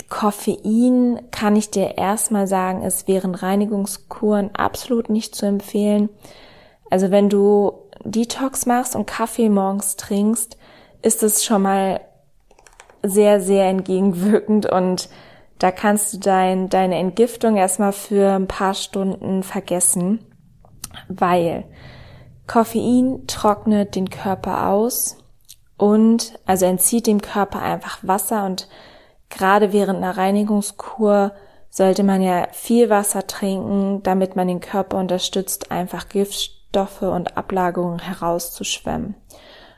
Koffein 0.09 1.21
kann 1.31 1.55
ich 1.55 1.69
dir 1.69 1.97
erstmal 1.97 2.47
sagen, 2.47 2.81
ist 2.81 3.07
während 3.07 3.43
Reinigungskuren 3.43 4.49
absolut 4.55 5.09
nicht 5.09 5.35
zu 5.35 5.45
empfehlen. 5.45 6.09
Also 6.89 7.11
wenn 7.11 7.29
du 7.29 7.73
Detox 8.03 8.65
machst 8.65 8.95
und 8.95 9.05
Kaffee 9.05 9.49
morgens 9.49 9.95
trinkst, 9.95 10.57
ist 11.01 11.23
es 11.23 11.45
schon 11.45 11.61
mal 11.61 12.01
sehr, 13.03 13.41
sehr 13.41 13.65
entgegenwirkend 13.67 14.65
und 14.65 15.09
da 15.59 15.71
kannst 15.71 16.13
du 16.13 16.17
dein, 16.17 16.69
deine 16.69 16.97
Entgiftung 16.97 17.55
erstmal 17.55 17.93
für 17.93 18.31
ein 18.33 18.47
paar 18.47 18.73
Stunden 18.73 19.43
vergessen, 19.43 20.25
weil 21.07 21.65
Koffein 22.47 23.25
trocknet 23.27 23.95
den 23.95 24.09
Körper 24.09 24.69
aus 24.69 25.17
und 25.77 26.33
also 26.45 26.65
entzieht 26.65 27.07
dem 27.07 27.21
Körper 27.21 27.61
einfach 27.61 27.99
Wasser 28.01 28.45
und 28.45 28.67
gerade 29.29 29.71
während 29.71 29.97
einer 29.97 30.17
Reinigungskur 30.17 31.33
sollte 31.69 32.03
man 32.03 32.21
ja 32.21 32.47
viel 32.51 32.89
Wasser 32.89 33.25
trinken, 33.25 34.03
damit 34.03 34.35
man 34.35 34.47
den 34.47 34.59
Körper 34.59 34.97
unterstützt, 34.97 35.71
einfach 35.71 36.09
Giftstoffe 36.09 37.03
und 37.03 37.37
Ablagerungen 37.37 37.99
herauszuschwemmen. 37.99 39.15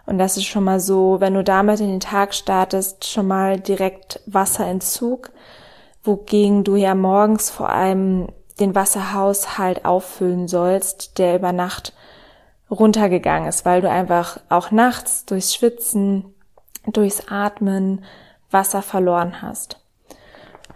Und 0.05 0.17
das 0.17 0.37
ist 0.37 0.45
schon 0.45 0.65
mal 0.65 0.79
so, 0.79 1.17
wenn 1.19 1.33
du 1.33 1.43
damit 1.43 1.79
in 1.79 1.87
den 1.87 1.99
Tag 1.99 2.33
startest, 2.33 3.05
schon 3.05 3.27
mal 3.27 3.59
direkt 3.59 4.21
Wasserentzug, 4.25 5.31
wogegen 6.03 6.63
du 6.63 6.75
ja 6.75 6.93
morgens 6.93 7.49
vor 7.49 7.69
allem 7.69 8.27
den 8.59 8.75
Wasserhaushalt 8.75 9.85
auffüllen 9.85 10.47
sollst, 10.47 11.17
der 11.17 11.35
über 11.35 11.53
Nacht 11.53 11.93
runtergegangen 12.69 13.47
ist, 13.47 13.65
weil 13.65 13.81
du 13.81 13.89
einfach 13.89 14.39
auch 14.49 14.71
nachts 14.71 15.25
durchs 15.25 15.55
Schwitzen, 15.55 16.33
durchs 16.85 17.27
Atmen 17.29 18.03
Wasser 18.51 18.81
verloren 18.81 19.41
hast. 19.41 19.79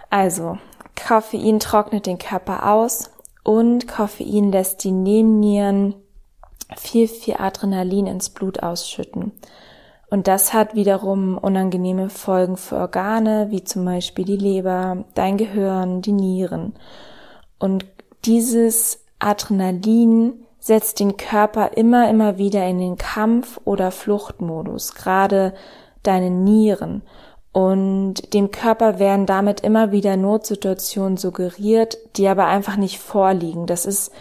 Also, 0.10 0.58
Koffein 0.96 1.60
trocknet 1.60 2.06
den 2.06 2.18
Körper 2.18 2.72
aus 2.72 3.12
und 3.44 3.88
Koffein 3.88 4.52
lässt 4.52 4.84
die 4.84 4.92
Nebennieren 4.92 5.96
viel, 6.76 7.08
viel 7.08 7.36
Adrenalin 7.38 8.08
ins 8.08 8.30
Blut 8.30 8.62
ausschütten. 8.62 9.32
Und 10.10 10.28
das 10.28 10.54
hat 10.54 10.76
wiederum 10.76 11.38
unangenehme 11.38 12.10
Folgen 12.10 12.56
für 12.56 12.78
Organe, 12.78 13.48
wie 13.50 13.64
zum 13.64 13.84
Beispiel 13.84 14.26
die 14.26 14.38
Leber, 14.38 15.06
dein 15.16 15.38
Gehirn, 15.38 16.02
die 16.02 16.14
Nieren. 16.14 16.74
Und 17.60 17.86
dieses 18.26 19.04
Adrenalin 19.20 20.46
setzt 20.60 21.00
den 21.00 21.18
Körper 21.18 21.72
immer, 21.76 22.10
immer 22.10 22.38
wieder 22.38 22.66
in 22.68 22.80
den 22.80 22.98
Kampf- 22.98 23.60
oder 23.66 23.92
Fluchtmodus, 23.92 24.96
gerade 24.96 25.54
deine 26.04 26.30
Nieren. 26.30 27.04
Und 27.52 28.34
dem 28.34 28.52
Körper 28.52 29.00
werden 29.00 29.26
damit 29.26 29.62
immer 29.62 29.92
wieder 29.92 30.16
Notsituationen 30.16 31.18
suggeriert, 31.18 31.98
die 32.16 32.28
aber 32.28 32.46
einfach 32.46 32.78
nicht 32.78 33.00
vorliegen. 33.00 33.66
Das 33.66 33.86
ist 33.86 34.12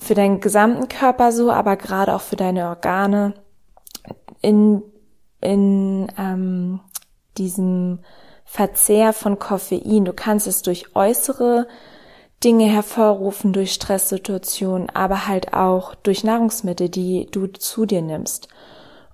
für 0.00 0.14
deinen 0.14 0.40
gesamten 0.40 0.88
Körper 0.88 1.30
so, 1.30 1.50
aber 1.50 1.76
gerade 1.76 2.14
auch 2.14 2.20
für 2.22 2.36
deine 2.36 2.68
Organe 2.68 3.34
in, 4.40 4.82
in 5.40 6.08
ähm, 6.18 6.80
diesem 7.38 8.00
Verzehr 8.44 9.12
von 9.12 9.38
Koffein. 9.38 10.04
Du 10.04 10.12
kannst 10.12 10.46
es 10.46 10.62
durch 10.62 10.96
äußere 10.96 11.68
Dinge 12.42 12.64
hervorrufen 12.64 13.52
durch 13.52 13.74
Stresssituationen, 13.74 14.88
aber 14.90 15.28
halt 15.28 15.52
auch 15.52 15.94
durch 15.94 16.24
Nahrungsmittel, 16.24 16.88
die 16.88 17.28
du 17.30 17.46
zu 17.48 17.84
dir 17.84 18.00
nimmst. 18.00 18.48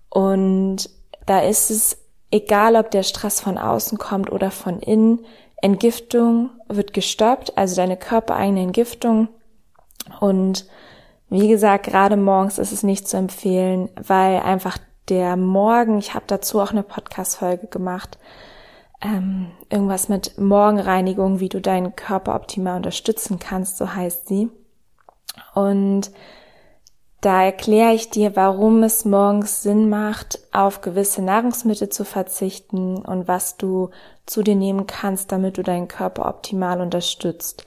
Und 0.09 0.89
da 1.27 1.41
ist 1.41 1.71
es 1.71 1.99
egal, 2.31 2.77
ob 2.77 2.93
der 2.93 3.03
Stress 3.03 3.41
von 3.41 3.59
außen 3.59 3.99
kommt 3.99 4.31
oder 4.31 4.53
von 4.53 4.79
innen, 4.79 5.27
Entgiftung 5.61 6.51
wird 6.69 6.93
gestoppt, 6.93 7.59
also 7.59 7.75
deine 7.75 7.97
körpereigene 7.97 8.63
Entgiftung. 8.63 9.29
Und 10.21 10.67
wie 11.29 11.49
gesagt, 11.49 11.87
gerade 11.87 12.17
morgens 12.17 12.59
ist 12.59 12.73
es 12.73 12.83
nicht 12.83 13.09
zu 13.09 13.17
empfehlen, 13.17 13.89
weil 13.97 14.41
einfach 14.41 14.79
der 15.09 15.37
Morgen, 15.37 15.99
ich 15.99 16.15
habe 16.15 16.25
dazu 16.27 16.61
auch 16.61 16.71
eine 16.71 16.83
Podcast-Folge 16.83 17.67
gemacht, 17.69 18.19
ähm, 19.03 19.51
irgendwas 19.69 20.09
mit 20.09 20.39
Morgenreinigung, 20.39 21.41
wie 21.41 21.49
du 21.49 21.61
deinen 21.61 21.95
Körper 21.97 22.35
optimal 22.35 22.77
unterstützen 22.77 23.39
kannst, 23.39 23.77
so 23.77 23.95
heißt 23.95 24.27
sie. 24.29 24.51
Und 25.55 26.11
da 27.21 27.43
erkläre 27.43 27.93
ich 27.93 28.11
dir, 28.11 28.37
warum 28.37 28.83
es 28.83 29.05
morgens 29.05 29.63
Sinn 29.63 29.89
macht, 29.89 30.39
auf 30.53 30.81
gewisse 30.81 31.23
Nahrungsmittel 31.23 31.89
zu 31.89 32.05
verzichten 32.05 32.99
und 32.99 33.27
was 33.27 33.57
du 33.57 33.91
zu 34.27 34.43
dir 34.43 34.55
nehmen 34.55 34.87
kannst, 34.87 35.33
damit 35.33 35.59
du 35.59 35.63
deinen 35.63 35.89
Körper 35.89 36.29
optimal 36.29 36.81
unterstützt. 36.81 37.65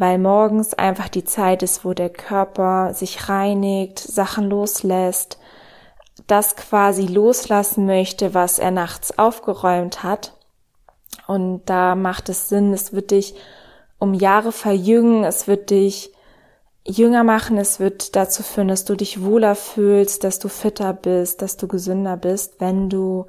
Weil 0.00 0.18
morgens 0.18 0.74
einfach 0.74 1.08
die 1.08 1.24
Zeit 1.24 1.64
ist, 1.64 1.84
wo 1.84 1.92
der 1.92 2.08
Körper 2.08 2.94
sich 2.94 3.28
reinigt, 3.28 3.98
Sachen 3.98 4.48
loslässt, 4.48 5.38
das 6.28 6.54
quasi 6.54 7.06
loslassen 7.06 7.84
möchte, 7.84 8.32
was 8.32 8.60
er 8.60 8.70
nachts 8.70 9.18
aufgeräumt 9.18 10.04
hat. 10.04 10.34
Und 11.26 11.62
da 11.66 11.96
macht 11.96 12.28
es 12.28 12.48
Sinn, 12.48 12.72
es 12.72 12.92
wird 12.92 13.10
dich 13.10 13.34
um 13.98 14.14
Jahre 14.14 14.52
verjüngen, 14.52 15.24
es 15.24 15.48
wird 15.48 15.70
dich 15.70 16.12
jünger 16.86 17.24
machen, 17.24 17.58
es 17.58 17.80
wird 17.80 18.14
dazu 18.14 18.44
führen, 18.44 18.68
dass 18.68 18.84
du 18.84 18.94
dich 18.94 19.24
wohler 19.24 19.56
fühlst, 19.56 20.22
dass 20.22 20.38
du 20.38 20.48
fitter 20.48 20.92
bist, 20.92 21.42
dass 21.42 21.56
du 21.56 21.66
gesünder 21.66 22.16
bist, 22.16 22.60
wenn 22.60 22.88
du 22.88 23.26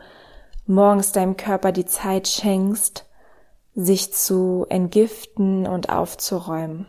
morgens 0.67 1.13
deinem 1.13 1.35
Körper 1.35 1.71
die 1.71 1.87
Zeit 1.87 2.27
schenkst, 2.27 3.08
sich 3.83 4.13
zu 4.13 4.65
entgiften 4.67 5.65
und 5.65 5.89
aufzuräumen. 5.89 6.85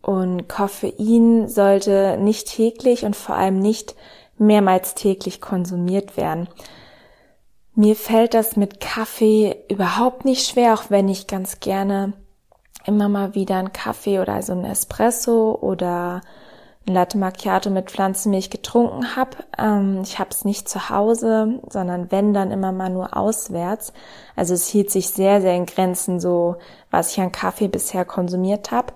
Und 0.00 0.48
Koffein 0.48 1.48
sollte 1.48 2.16
nicht 2.18 2.48
täglich 2.48 3.04
und 3.04 3.14
vor 3.14 3.34
allem 3.34 3.58
nicht 3.58 3.94
mehrmals 4.38 4.94
täglich 4.94 5.42
konsumiert 5.42 6.16
werden. 6.16 6.48
Mir 7.74 7.94
fällt 7.94 8.32
das 8.32 8.56
mit 8.56 8.80
Kaffee 8.80 9.56
überhaupt 9.68 10.24
nicht 10.24 10.48
schwer, 10.48 10.72
auch 10.74 10.84
wenn 10.88 11.08
ich 11.08 11.26
ganz 11.26 11.60
gerne 11.60 12.14
immer 12.86 13.10
mal 13.10 13.34
wieder 13.34 13.56
einen 13.56 13.74
Kaffee 13.74 14.18
oder 14.18 14.40
so 14.42 14.52
einen 14.52 14.64
Espresso 14.64 15.58
oder 15.60 16.22
Latte 16.92 17.18
Macchiato 17.18 17.70
mit 17.70 17.90
Pflanzenmilch 17.90 18.50
getrunken 18.50 19.16
habe. 19.16 19.36
Ähm, 19.58 20.00
ich 20.02 20.18
habe 20.18 20.30
es 20.30 20.44
nicht 20.44 20.68
zu 20.68 20.90
Hause, 20.90 21.60
sondern 21.70 22.10
wenn 22.10 22.34
dann 22.34 22.50
immer 22.50 22.72
mal 22.72 22.90
nur 22.90 23.16
auswärts. 23.16 23.92
Also 24.36 24.54
es 24.54 24.66
hielt 24.66 24.90
sich 24.90 25.10
sehr, 25.10 25.40
sehr 25.40 25.54
in 25.54 25.66
Grenzen 25.66 26.20
so, 26.20 26.56
was 26.90 27.12
ich 27.12 27.20
an 27.20 27.32
Kaffee 27.32 27.68
bisher 27.68 28.04
konsumiert 28.04 28.70
habe. 28.70 28.92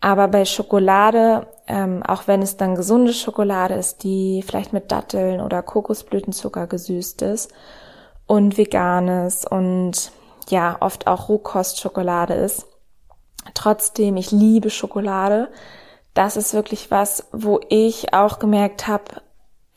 Aber 0.00 0.28
bei 0.28 0.44
Schokolade, 0.44 1.46
ähm, 1.66 2.02
auch 2.06 2.28
wenn 2.28 2.42
es 2.42 2.56
dann 2.56 2.74
gesunde 2.74 3.12
Schokolade 3.12 3.74
ist, 3.74 4.02
die 4.04 4.42
vielleicht 4.46 4.72
mit 4.72 4.92
Datteln 4.92 5.40
oder 5.40 5.62
Kokosblütenzucker 5.62 6.66
gesüßt 6.66 7.22
ist 7.22 7.52
und 8.26 8.58
veganes 8.58 9.44
und 9.44 10.12
ja, 10.48 10.76
oft 10.80 11.06
auch 11.06 11.28
Rohkostschokolade 11.28 12.34
ist. 12.34 12.66
Trotzdem, 13.54 14.16
ich 14.16 14.30
liebe 14.30 14.70
Schokolade. 14.70 15.48
Das 16.16 16.38
ist 16.38 16.54
wirklich 16.54 16.90
was, 16.90 17.28
wo 17.30 17.60
ich 17.68 18.14
auch 18.14 18.38
gemerkt 18.38 18.88
habe, 18.88 19.04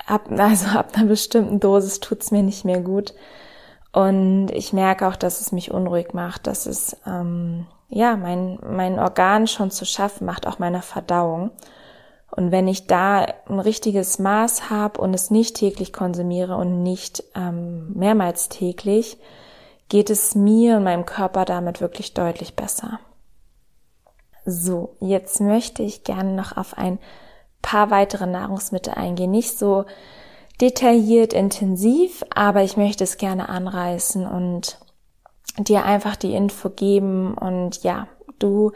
ab, 0.07 0.29
also 0.37 0.67
ab 0.69 0.91
einer 0.95 1.07
bestimmten 1.07 1.59
Dosis 1.59 1.99
tut's 1.99 2.31
mir 2.31 2.43
nicht 2.43 2.63
mehr 2.63 2.79
gut. 2.79 3.13
Und 3.91 4.49
ich 4.51 4.71
merke 4.71 5.07
auch, 5.07 5.17
dass 5.17 5.41
es 5.41 5.51
mich 5.51 5.71
unruhig 5.71 6.13
macht, 6.13 6.47
dass 6.47 6.65
es 6.65 6.95
ähm, 7.05 7.67
ja, 7.89 8.15
mein, 8.15 8.57
mein 8.63 8.99
Organ 8.99 9.47
schon 9.47 9.69
zu 9.69 9.83
schaffen 9.83 10.25
macht, 10.25 10.47
auch 10.47 10.59
meiner 10.59 10.81
Verdauung. 10.81 11.51
Und 12.31 12.51
wenn 12.51 12.67
ich 12.67 12.87
da 12.87 13.25
ein 13.47 13.59
richtiges 13.59 14.19
Maß 14.19 14.69
habe 14.69 15.01
und 15.01 15.13
es 15.13 15.31
nicht 15.31 15.57
täglich 15.57 15.91
konsumiere 15.91 16.55
und 16.55 16.83
nicht 16.83 17.23
ähm, 17.35 17.91
mehrmals 17.93 18.47
täglich, 18.47 19.17
geht 19.89 20.09
es 20.09 20.35
mir 20.35 20.77
und 20.77 20.83
meinem 20.83 21.05
Körper 21.05 21.43
damit 21.43 21.81
wirklich 21.81 22.13
deutlich 22.13 22.55
besser. 22.55 22.99
So, 24.49 24.95
jetzt 24.99 25.41
möchte 25.41 25.83
ich 25.83 26.03
gerne 26.03 26.33
noch 26.33 26.57
auf 26.57 26.77
ein 26.77 26.99
paar 27.61 27.91
weitere 27.91 28.25
Nahrungsmittel 28.25 28.93
eingehen. 28.93 29.31
Nicht 29.31 29.57
so 29.57 29.85
detailliert, 30.61 31.33
intensiv, 31.33 32.23
aber 32.33 32.63
ich 32.63 32.77
möchte 32.77 33.03
es 33.03 33.17
gerne 33.17 33.49
anreißen 33.49 34.25
und 34.25 34.79
dir 35.57 35.83
einfach 35.85 36.15
die 36.15 36.33
Info 36.33 36.69
geben 36.69 37.33
und 37.33 37.83
ja, 37.83 38.07
Du 38.39 38.71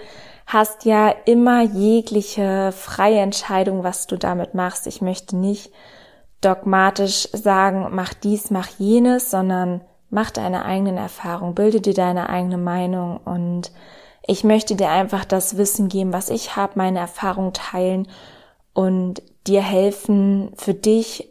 hast 0.46 0.86
ja 0.86 1.10
immer 1.26 1.64
jegliche 1.64 2.72
freie 2.74 3.20
Entscheidung, 3.20 3.84
was 3.84 4.08
du 4.08 4.18
damit 4.18 4.54
machst. 4.54 4.88
Ich 4.88 5.02
möchte 5.02 5.38
nicht 5.38 5.72
dogmatisch 6.42 7.30
sagen, 7.32 7.88
mach 7.92 8.14
dies, 8.14 8.52
mach 8.52 8.68
jenes, 8.78 9.32
sondern 9.32 9.82
mach 10.10 10.30
deine 10.30 10.66
eigenen 10.66 10.98
Erfahrungen, 10.98 11.56
bilde 11.56 11.80
dir 11.80 11.94
deine 11.94 12.30
eigene 12.30 12.58
Meinung 12.58 13.18
und 13.24 13.72
ich 14.26 14.44
möchte 14.44 14.76
dir 14.76 14.90
einfach 14.90 15.26
das 15.26 15.58
Wissen 15.58 15.90
geben, 15.90 16.14
was 16.14 16.30
ich 16.30 16.56
habe, 16.56 16.74
meine 16.76 17.00
Erfahrung 17.00 17.54
teilen 17.54 18.08
und 18.74 19.22
dir 19.46 19.62
helfen, 19.62 20.54
für 20.56 20.74
dich 20.74 21.30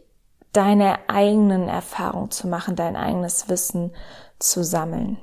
deine 0.53 1.09
eigenen 1.09 1.67
Erfahrungen 1.67 2.29
zu 2.29 2.47
machen, 2.47 2.75
dein 2.75 2.95
eigenes 2.95 3.49
Wissen 3.49 3.91
zu 4.37 4.63
sammeln. 4.63 5.17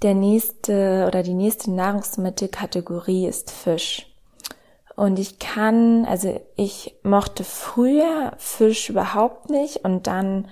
Der 0.00 0.14
nächste 0.14 1.04
oder 1.06 1.22
die 1.22 1.34
nächste 1.34 1.70
Nahrungsmittelkategorie 1.70 3.26
ist 3.26 3.50
Fisch. 3.50 4.08
Und 4.96 5.18
ich 5.18 5.38
kann, 5.38 6.06
also 6.06 6.40
ich 6.56 6.96
mochte 7.02 7.44
früher 7.44 8.32
Fisch 8.38 8.88
überhaupt 8.88 9.50
nicht 9.50 9.84
und 9.84 10.06
dann, 10.06 10.48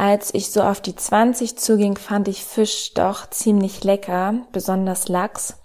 als 0.00 0.32
ich 0.32 0.50
so 0.50 0.62
auf 0.62 0.80
die 0.80 0.96
20 0.96 1.58
zuging, 1.58 1.98
fand 1.98 2.26
ich 2.26 2.42
Fisch 2.42 2.94
doch 2.94 3.28
ziemlich 3.28 3.84
lecker, 3.84 4.32
besonders 4.50 5.08
Lachs. 5.08 5.58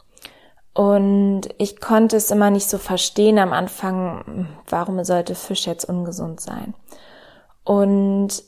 Und 0.73 1.43
ich 1.57 1.79
konnte 1.79 2.17
es 2.17 2.31
immer 2.31 2.49
nicht 2.49 2.69
so 2.69 2.77
verstehen 2.77 3.39
am 3.39 3.53
Anfang, 3.53 4.49
warum 4.67 5.01
sollte 5.05 5.35
Fisch 5.35 5.65
jetzt 5.65 5.85
ungesund 5.85 6.41
sein. 6.41 6.73
Und 7.63 8.43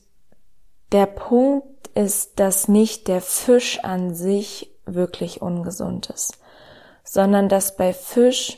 der 0.91 1.05
Punkt 1.05 1.87
ist, 1.95 2.37
dass 2.37 2.67
nicht 2.67 3.07
der 3.07 3.21
Fisch 3.21 3.79
an 3.85 4.13
sich 4.13 4.75
wirklich 4.85 5.41
ungesund 5.41 6.09
ist, 6.09 6.37
sondern 7.05 7.47
dass 7.47 7.77
bei 7.77 7.93
Fisch 7.93 8.57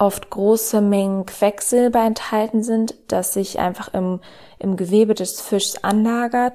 oft 0.00 0.30
große 0.30 0.80
Mengen 0.80 1.26
Quecksilber 1.26 2.00
enthalten 2.00 2.62
sind, 2.62 2.94
das 3.08 3.34
sich 3.34 3.58
einfach 3.58 3.92
im, 3.92 4.20
im 4.58 4.76
Gewebe 4.76 5.14
des 5.14 5.40
Fischs 5.40 5.84
anlagert 5.84 6.54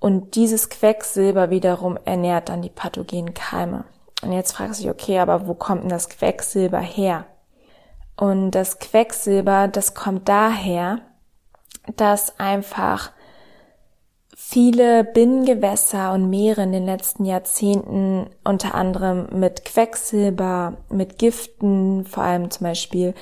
und 0.00 0.34
dieses 0.34 0.68
Quecksilber 0.68 1.50
wiederum 1.50 1.96
ernährt 2.04 2.48
dann 2.48 2.60
die 2.60 2.70
pathogenen 2.70 3.34
Keime. 3.34 3.84
Und 4.22 4.32
jetzt 4.32 4.52
fragst 4.52 4.80
du 4.80 4.82
dich, 4.82 4.92
okay, 4.92 5.20
aber 5.20 5.46
wo 5.46 5.54
kommt 5.54 5.84
denn 5.84 5.90
das 5.90 6.08
Quecksilber 6.08 6.80
her? 6.80 7.26
Und 8.16 8.50
das 8.50 8.80
Quecksilber, 8.80 9.68
das 9.68 9.94
kommt 9.94 10.28
daher, 10.28 10.98
dass 11.96 12.38
einfach 12.40 13.12
viele 14.44 15.04
Binnengewässer 15.04 16.12
und 16.12 16.28
Meere 16.28 16.62
in 16.62 16.72
den 16.72 16.84
letzten 16.84 17.24
Jahrzehnten 17.24 18.26
unter 18.44 18.74
anderem 18.74 19.28
mit 19.32 19.64
Quecksilber, 19.64 20.74
mit 20.90 21.18
Giften, 21.18 22.04
vor 22.04 22.24
allem 22.24 22.50
zum 22.50 22.66
Beispiel 22.66 23.14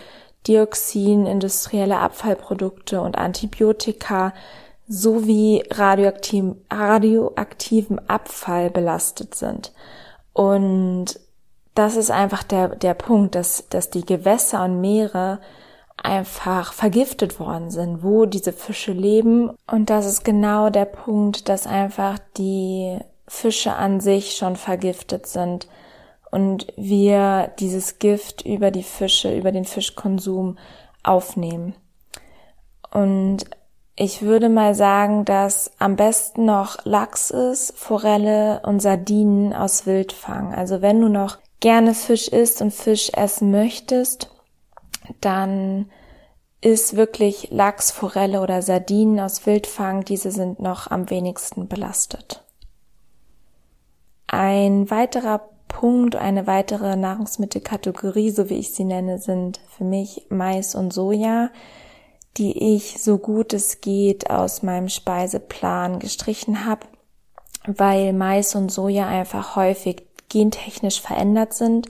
Dioxin, 0.47 1.27
industrielle 1.27 1.99
Abfallprodukte 1.99 3.01
und 3.01 3.17
Antibiotika 3.19 4.33
sowie 4.89 5.63
radioaktiv, 5.71 6.57
radioaktiven 6.73 8.09
Abfall 8.09 8.71
belastet 8.71 9.35
sind. 9.35 9.73
Und 10.33 11.21
das 11.75 11.97
ist 11.97 12.11
einfach 12.11 12.43
der, 12.43 12.75
der 12.75 12.95
Punkt, 12.95 13.35
dass, 13.35 13.69
dass 13.69 13.91
die 13.91 14.05
Gewässer 14.05 14.65
und 14.65 14.81
Meere 14.81 15.39
einfach 16.03 16.73
vergiftet 16.73 17.39
worden 17.39 17.71
sind, 17.71 18.03
wo 18.03 18.27
diese 18.27 18.53
Fische 18.53 18.93
leben. 18.93 19.51
Und 19.67 19.91
das 19.91 20.07
ist 20.07 20.25
genau 20.25 20.71
der 20.71 20.87
Punkt, 20.87 21.49
dass 21.49 21.67
einfach 21.67 22.19
die 22.37 22.99
Fische 23.27 23.75
an 23.75 24.01
sich 24.01 24.37
schon 24.37 24.57
vergiftet 24.57 25.27
sind 25.27 25.69
und 26.31 26.67
wir 26.77 27.53
dieses 27.59 27.99
Gift 27.99 28.45
über 28.45 28.71
die 28.71 28.83
Fische, 28.83 29.37
über 29.37 29.53
den 29.53 29.65
Fischkonsum 29.65 30.59
aufnehmen. 31.03 31.75
Und 32.93 33.45
ich 33.97 34.23
würde 34.23 34.49
mal 34.49 34.75
sagen, 34.75 35.25
dass 35.25 35.73
am 35.79 35.97
besten 35.97 36.45
noch 36.45 36.85
Lachs 36.85 37.31
ist, 37.31 37.77
Forelle 37.77 38.63
und 38.65 38.81
Sardinen 38.81 39.53
aus 39.53 39.87
Wildfang. 39.87 40.55
Also 40.55 40.83
wenn 40.83 41.01
du 41.01 41.09
noch 41.09 41.39
gerne 41.61 41.95
Fisch 41.95 42.29
isst 42.29 42.63
und 42.63 42.73
Fisch 42.73 43.11
essen 43.15 43.51
möchtest, 43.51 44.31
dann 45.21 45.91
ist 46.61 46.97
wirklich 46.97 47.49
Lachs, 47.51 47.91
Forelle 47.91 48.43
oder 48.43 48.63
Sardinen 48.63 49.21
aus 49.21 49.47
Wildfang. 49.47 50.05
Diese 50.05 50.31
sind 50.31 50.61
noch 50.61 50.91
am 50.91 51.09
wenigsten 51.09 51.69
belastet. 51.69 52.45
Ein 54.27 54.91
weiterer 54.91 55.49
Punkt, 55.69 56.17
eine 56.17 56.47
weitere 56.47 56.97
Nahrungsmittelkategorie, 56.97 58.31
so 58.31 58.51
wie 58.51 58.59
ich 58.59 58.75
sie 58.75 58.85
nenne, 58.85 59.19
sind 59.19 59.61
für 59.69 59.85
mich 59.85 60.27
Mais 60.29 60.75
und 60.75 60.93
Soja 60.93 61.51
die 62.37 62.75
ich 62.77 63.03
so 63.03 63.19
gut 63.19 63.53
es 63.53 63.81
geht 63.81 64.31
aus 64.31 64.63
meinem 64.63 64.89
Speiseplan 64.89 65.99
gestrichen 65.99 66.65
habe, 66.65 66.87
weil 67.67 68.13
Mais 68.13 68.55
und 68.55 68.71
Soja 68.71 69.07
einfach 69.09 69.57
häufig 69.57 70.07
gentechnisch 70.29 71.01
verändert 71.01 71.55
sind 71.55 71.89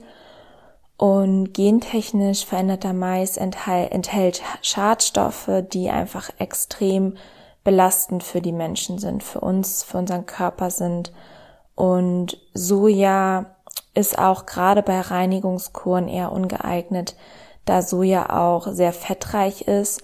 und 1.01 1.55
gentechnisch 1.55 2.45
veränderter 2.45 2.93
Mais 2.93 3.35
enthält 3.35 4.43
Schadstoffe, 4.61 5.49
die 5.73 5.89
einfach 5.89 6.29
extrem 6.37 7.17
belastend 7.63 8.23
für 8.23 8.39
die 8.39 8.51
Menschen 8.51 8.99
sind, 8.99 9.23
für 9.23 9.39
uns, 9.39 9.81
für 9.81 9.97
unseren 9.97 10.27
Körper 10.27 10.69
sind. 10.69 11.11
Und 11.73 12.37
Soja 12.53 13.55
ist 13.95 14.19
auch 14.19 14.45
gerade 14.45 14.83
bei 14.83 15.01
Reinigungskuren 15.01 16.07
eher 16.07 16.31
ungeeignet, 16.31 17.15
da 17.65 17.81
Soja 17.81 18.29
auch 18.29 18.67
sehr 18.67 18.93
fettreich 18.93 19.63
ist 19.63 20.03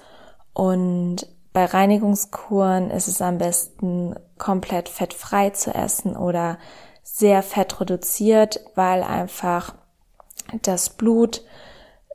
und 0.56 1.28
bei 1.54 1.66
Reinigungskuren 1.66 2.90
ist 2.90 3.08
es 3.08 3.22
am 3.22 3.38
besten 3.38 4.16
komplett 4.40 4.90
fettfrei 4.90 5.52
zu 5.52 5.76
essen 5.76 6.18
oder 6.18 6.58
sehr 7.04 7.44
fettreduziert, 7.44 8.62
weil 8.74 9.04
einfach 9.04 9.76
das 10.64 10.90
Blut 10.92 11.44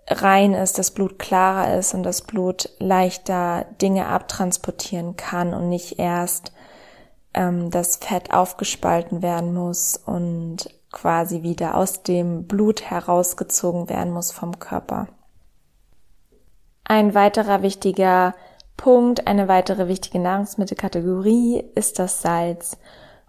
rein 0.08 0.54
ist, 0.54 0.78
das 0.78 0.90
Blut 0.90 1.18
klarer 1.18 1.76
ist 1.78 1.94
und 1.94 2.02
das 2.02 2.22
Blut 2.22 2.70
leichter 2.78 3.66
Dinge 3.80 4.06
abtransportieren 4.06 5.16
kann 5.16 5.54
und 5.54 5.68
nicht 5.68 5.98
erst 5.98 6.52
ähm, 7.34 7.70
das 7.70 7.96
Fett 7.96 8.32
aufgespalten 8.32 9.22
werden 9.22 9.54
muss 9.54 9.96
und 9.96 10.68
quasi 10.90 11.42
wieder 11.42 11.76
aus 11.76 12.02
dem 12.02 12.46
Blut 12.46 12.82
herausgezogen 12.82 13.88
werden 13.88 14.12
muss 14.12 14.30
vom 14.30 14.58
Körper. 14.58 15.08
Ein 16.84 17.14
weiterer 17.14 17.62
wichtiger 17.62 18.34
Punkt, 18.76 19.26
eine 19.26 19.48
weitere 19.48 19.88
wichtige 19.88 20.18
Nahrungsmittelkategorie 20.18 21.64
ist 21.74 21.98
das 21.98 22.20
Salz. 22.20 22.76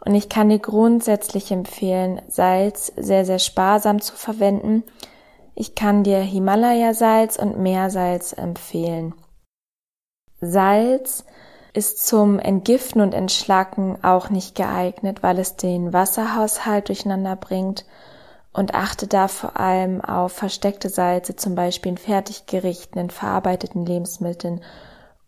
Und 0.05 0.15
ich 0.15 0.27
kann 0.27 0.49
dir 0.49 0.59
grundsätzlich 0.59 1.51
empfehlen, 1.51 2.21
Salz 2.27 2.91
sehr, 2.97 3.25
sehr 3.25 3.39
sparsam 3.39 4.01
zu 4.01 4.15
verwenden. 4.15 4.83
Ich 5.55 5.75
kann 5.75 6.03
dir 6.03 6.19
Himalaya-Salz 6.19 7.37
und 7.37 7.59
Meersalz 7.59 8.33
empfehlen. 8.33 9.13
Salz 10.41 11.23
ist 11.73 12.05
zum 12.05 12.37
Entgiften 12.37 13.01
und 13.01 13.13
Entschlacken 13.13 13.97
auch 14.03 14.29
nicht 14.29 14.55
geeignet, 14.55 15.23
weil 15.23 15.39
es 15.39 15.55
den 15.55 15.93
Wasserhaushalt 15.93 16.89
durcheinander 16.89 17.35
bringt 17.37 17.85
und 18.51 18.75
achte 18.75 19.07
da 19.07 19.27
vor 19.27 19.59
allem 19.59 20.01
auf 20.01 20.33
versteckte 20.33 20.89
Salze, 20.89 21.35
zum 21.35 21.55
Beispiel 21.55 21.93
in 21.93 21.97
Fertiggerichten, 21.97 22.99
in 22.99 23.09
verarbeiteten 23.09 23.85
Lebensmitteln 23.85 24.61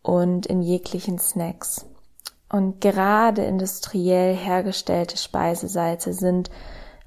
und 0.04 0.46
in 0.46 0.62
jeglichen 0.62 1.18
Snacks. 1.18 1.86
Und 2.56 2.80
gerade 2.80 3.44
industriell 3.44 4.34
hergestellte 4.34 5.18
Speisesalze 5.18 6.14
sind 6.14 6.50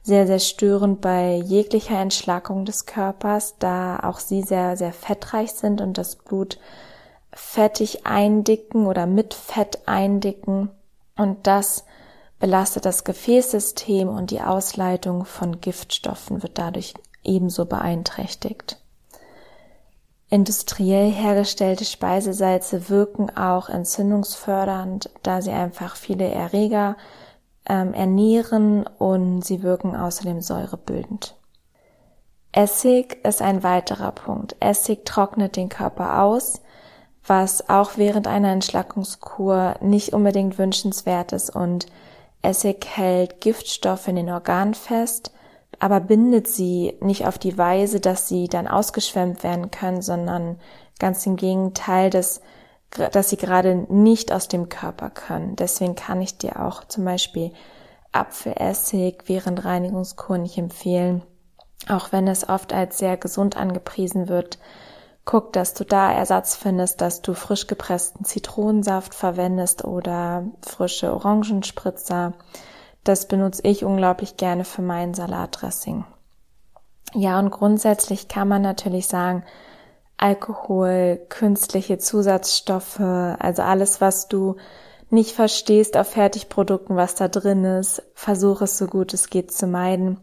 sehr, 0.02 0.26
sehr 0.26 0.40
störend 0.40 1.00
bei 1.00 1.37
jeglicher 1.37 1.98
Entschlackung 1.98 2.66
des 2.66 2.84
Körpers, 2.84 3.54
da 3.58 3.98
auch 4.00 4.18
sie 4.18 4.42
sehr, 4.42 4.76
sehr 4.76 4.92
fettreich 4.92 5.52
sind 5.52 5.80
und 5.80 5.96
das 5.96 6.16
Blut 6.16 6.58
fettig 7.32 8.04
eindicken 8.04 8.87
oder 8.87 9.06
mit 9.06 9.32
Fett 9.32 9.78
eindicken. 9.87 10.68
Und 11.16 11.46
das 11.46 11.87
belastet 12.38 12.84
das 12.84 13.04
Gefäßsystem 13.04 14.11
und 14.11 14.30
die 14.30 14.42
Ausleitung 14.42 15.24
von 15.24 15.62
Giftstoffen 15.62 16.42
wird 16.42 16.58
dadurch 16.58 16.92
ebenso 17.24 17.64
beeinträchtigt. 17.64 18.82
Industriell 20.30 21.10
hergestellte 21.10 21.86
Speisesalze 21.86 22.90
wirken 22.90 23.34
auch 23.34 23.70
entzündungsfördernd, 23.70 25.10
da 25.22 25.40
sie 25.40 25.50
einfach 25.50 25.96
viele 25.96 26.28
Erreger 26.28 26.96
ähm, 27.66 27.94
ernähren 27.94 28.86
und 28.86 29.42
sie 29.42 29.62
wirken 29.62 29.96
außerdem 29.96 30.42
säurebildend. 30.42 31.34
Essig 32.52 33.24
ist 33.24 33.40
ein 33.40 33.62
weiterer 33.62 34.12
Punkt. 34.12 34.56
Essig 34.60 35.04
trocknet 35.06 35.56
den 35.56 35.68
Körper 35.70 36.22
aus, 36.22 36.60
was 37.26 37.68
auch 37.68 37.92
während 37.96 38.26
einer 38.26 38.52
Entschlackungskur 38.52 39.76
nicht 39.80 40.12
unbedingt 40.12 40.58
wünschenswert 40.58 41.32
ist 41.32 41.54
und 41.54 41.86
Essig 42.40 42.86
hält 42.86 43.40
Giftstoffe 43.40 44.08
in 44.08 44.16
den 44.16 44.30
Organen 44.30 44.74
fest, 44.74 45.32
aber 45.78 46.00
bindet 46.00 46.48
sie 46.48 46.96
nicht 47.00 47.26
auf 47.26 47.38
die 47.38 47.57
Weise, 47.57 48.00
dass 48.00 48.28
sie 48.28 48.48
dann 48.48 48.66
ausgeschwemmt 48.66 49.42
werden 49.42 49.70
können, 49.70 50.02
sondern 50.02 50.59
ganz 50.98 51.24
im 51.26 51.37
Gegenteil, 51.37 52.11
dass, 52.11 52.40
dass 53.12 53.31
sie 53.31 53.37
gerade 53.37 53.74
nicht 53.88 54.33
aus 54.33 54.48
dem 54.48 54.68
Körper 54.68 55.11
können. 55.11 55.57
Deswegen 55.57 55.94
kann 55.94 56.20
ich 56.20 56.38
dir 56.38 56.61
auch 56.64 56.85
zum 56.85 57.04
Beispiel 57.04 57.52
Apfelessig 58.11 59.24
während 59.26 59.64
Reinigungskur 59.64 60.38
nicht 60.38 60.57
empfehlen, 60.57 61.22
auch 61.88 62.11
wenn 62.11 62.26
es 62.26 62.48
oft 62.48 62.72
als 62.72 62.98
sehr 62.98 63.16
gesund 63.16 63.57
angepriesen 63.57 64.28
wird. 64.28 64.59
Guck, 65.26 65.52
dass 65.52 65.74
du 65.74 65.85
da 65.85 66.11
Ersatz 66.11 66.57
findest, 66.57 67.02
dass 67.02 67.20
du 67.20 67.35
frisch 67.35 67.66
gepressten 67.66 68.24
Zitronensaft 68.24 69.14
verwendest 69.14 69.85
oder 69.85 70.46
frische 70.62 71.12
Orangenspritzer 71.12 72.33
das 73.08 73.26
benutze 73.26 73.62
ich 73.64 73.84
unglaublich 73.84 74.36
gerne 74.36 74.64
für 74.64 74.82
mein 74.82 75.14
Salatdressing. 75.14 76.04
Ja, 77.14 77.38
und 77.38 77.50
grundsätzlich 77.50 78.28
kann 78.28 78.48
man 78.48 78.62
natürlich 78.62 79.06
sagen, 79.06 79.44
Alkohol, 80.18 81.20
künstliche 81.28 81.98
Zusatzstoffe, 81.98 83.00
also 83.00 83.62
alles, 83.62 84.00
was 84.00 84.28
du 84.28 84.56
nicht 85.10 85.34
verstehst 85.34 85.96
auf 85.96 86.08
Fertigprodukten, 86.08 86.96
was 86.96 87.14
da 87.14 87.28
drin 87.28 87.64
ist, 87.64 88.02
versuche 88.14 88.64
es 88.64 88.76
so 88.76 88.86
gut 88.86 89.14
es 89.14 89.30
geht 89.30 89.52
zu 89.52 89.66
meiden. 89.66 90.20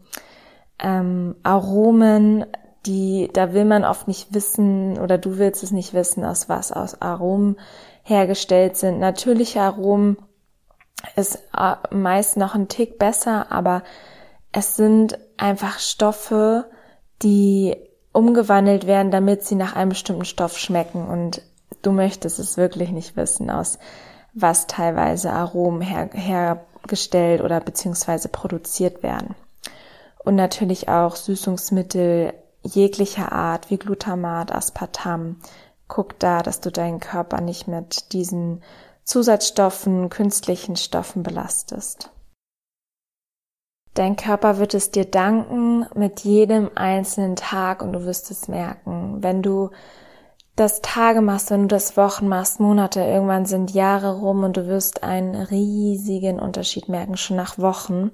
Ähm, 0.78 1.34
Aromen, 1.42 2.46
die, 2.84 3.28
da 3.32 3.52
will 3.52 3.64
man 3.64 3.84
oft 3.84 4.06
nicht 4.06 4.32
wissen 4.32 4.98
oder 4.98 5.18
du 5.18 5.38
willst 5.38 5.64
es 5.64 5.72
nicht 5.72 5.92
wissen, 5.92 6.24
aus 6.24 6.48
was 6.48 6.70
aus 6.70 7.02
Aromen 7.02 7.56
hergestellt 8.04 8.76
sind. 8.76 9.00
Natürliche 9.00 9.60
Aromen 9.60 10.18
ist 11.14 11.38
äh, 11.56 11.94
meist 11.94 12.36
noch 12.36 12.54
ein 12.54 12.68
Tick 12.68 12.98
besser, 12.98 13.50
aber 13.50 13.82
es 14.52 14.76
sind 14.76 15.18
einfach 15.36 15.78
Stoffe, 15.78 16.66
die 17.22 17.76
umgewandelt 18.12 18.86
werden, 18.86 19.10
damit 19.10 19.44
sie 19.44 19.54
nach 19.54 19.76
einem 19.76 19.90
bestimmten 19.90 20.24
Stoff 20.24 20.58
schmecken 20.58 21.06
und 21.06 21.42
du 21.82 21.92
möchtest 21.92 22.38
es 22.38 22.56
wirklich 22.56 22.90
nicht 22.90 23.16
wissen, 23.16 23.50
aus 23.50 23.78
was 24.32 24.66
teilweise 24.66 25.32
Aromen 25.32 25.80
her 25.80 26.10
hergestellt 26.12 27.42
oder 27.42 27.60
beziehungsweise 27.60 28.28
produziert 28.28 29.02
werden. 29.02 29.34
Und 30.24 30.34
natürlich 30.34 30.88
auch 30.88 31.16
Süßungsmittel 31.16 32.32
jeglicher 32.62 33.32
Art 33.32 33.70
wie 33.70 33.76
Glutamat, 33.76 34.52
Aspartam. 34.52 35.36
Guck 35.88 36.18
da, 36.18 36.42
dass 36.42 36.60
du 36.60 36.70
deinen 36.70 37.00
Körper 37.00 37.40
nicht 37.40 37.68
mit 37.68 38.12
diesen 38.12 38.62
Zusatzstoffen, 39.06 40.10
künstlichen 40.10 40.74
Stoffen 40.74 41.22
belastest. 41.22 42.10
Dein 43.94 44.16
Körper 44.16 44.58
wird 44.58 44.74
es 44.74 44.90
dir 44.90 45.04
danken 45.04 45.86
mit 45.94 46.20
jedem 46.20 46.70
einzelnen 46.74 47.36
Tag 47.36 47.82
und 47.82 47.92
du 47.92 48.04
wirst 48.04 48.32
es 48.32 48.48
merken. 48.48 49.22
Wenn 49.22 49.42
du 49.42 49.70
das 50.56 50.82
Tage 50.82 51.20
machst, 51.20 51.50
wenn 51.50 51.62
du 51.62 51.68
das 51.68 51.96
Wochen 51.96 52.26
machst, 52.26 52.58
Monate, 52.58 53.00
irgendwann 53.00 53.46
sind 53.46 53.70
Jahre 53.70 54.18
rum 54.18 54.42
und 54.42 54.56
du 54.56 54.66
wirst 54.66 55.04
einen 55.04 55.36
riesigen 55.36 56.40
Unterschied 56.40 56.88
merken, 56.88 57.16
schon 57.16 57.36
nach 57.36 57.58
Wochen. 57.58 58.10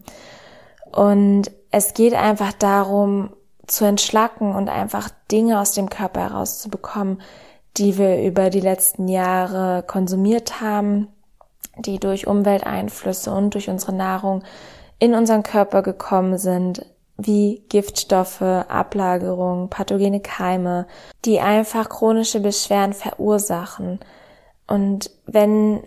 Und 0.93 1.51
es 1.71 1.95
geht 1.95 2.15
einfach 2.15 2.53
darum, 2.53 3.31
zu 3.67 3.87
entschlacken 3.87 4.55
und 4.55 4.69
einfach 4.69 5.09
Dinge 5.31 5.59
aus 5.59 5.73
dem 5.73 5.89
Körper 5.89 6.21
herauszubekommen, 6.21 7.23
die 7.77 7.99
wir 7.99 8.23
über 8.23 8.51
die 8.51 8.61
letzten 8.61 9.09
Jahre 9.09 9.83
konsumiert 9.87 10.61
haben, 10.61 11.09
die 11.79 11.99
durch 11.99 12.27
Umwelteinflüsse 12.27 13.33
und 13.33 13.55
durch 13.55 13.69
unsere 13.69 13.95
Nahrung 13.95 14.43
in 14.99 15.15
unseren 15.15 15.43
Körper 15.43 15.83
gekommen 15.83 16.39
sind, 16.39 16.87
wie 17.17 17.63
Giftstoffe, 17.69 18.43
Ablagerung, 18.43 19.69
pathogene 19.69 20.21
Keime, 20.21 20.87
die 21.25 21.41
einfach 21.41 21.89
chronische 21.89 22.41
Beschwerden 22.41 22.93
verursachen. 22.93 24.01
Und 24.67 25.11
wenn 25.27 25.83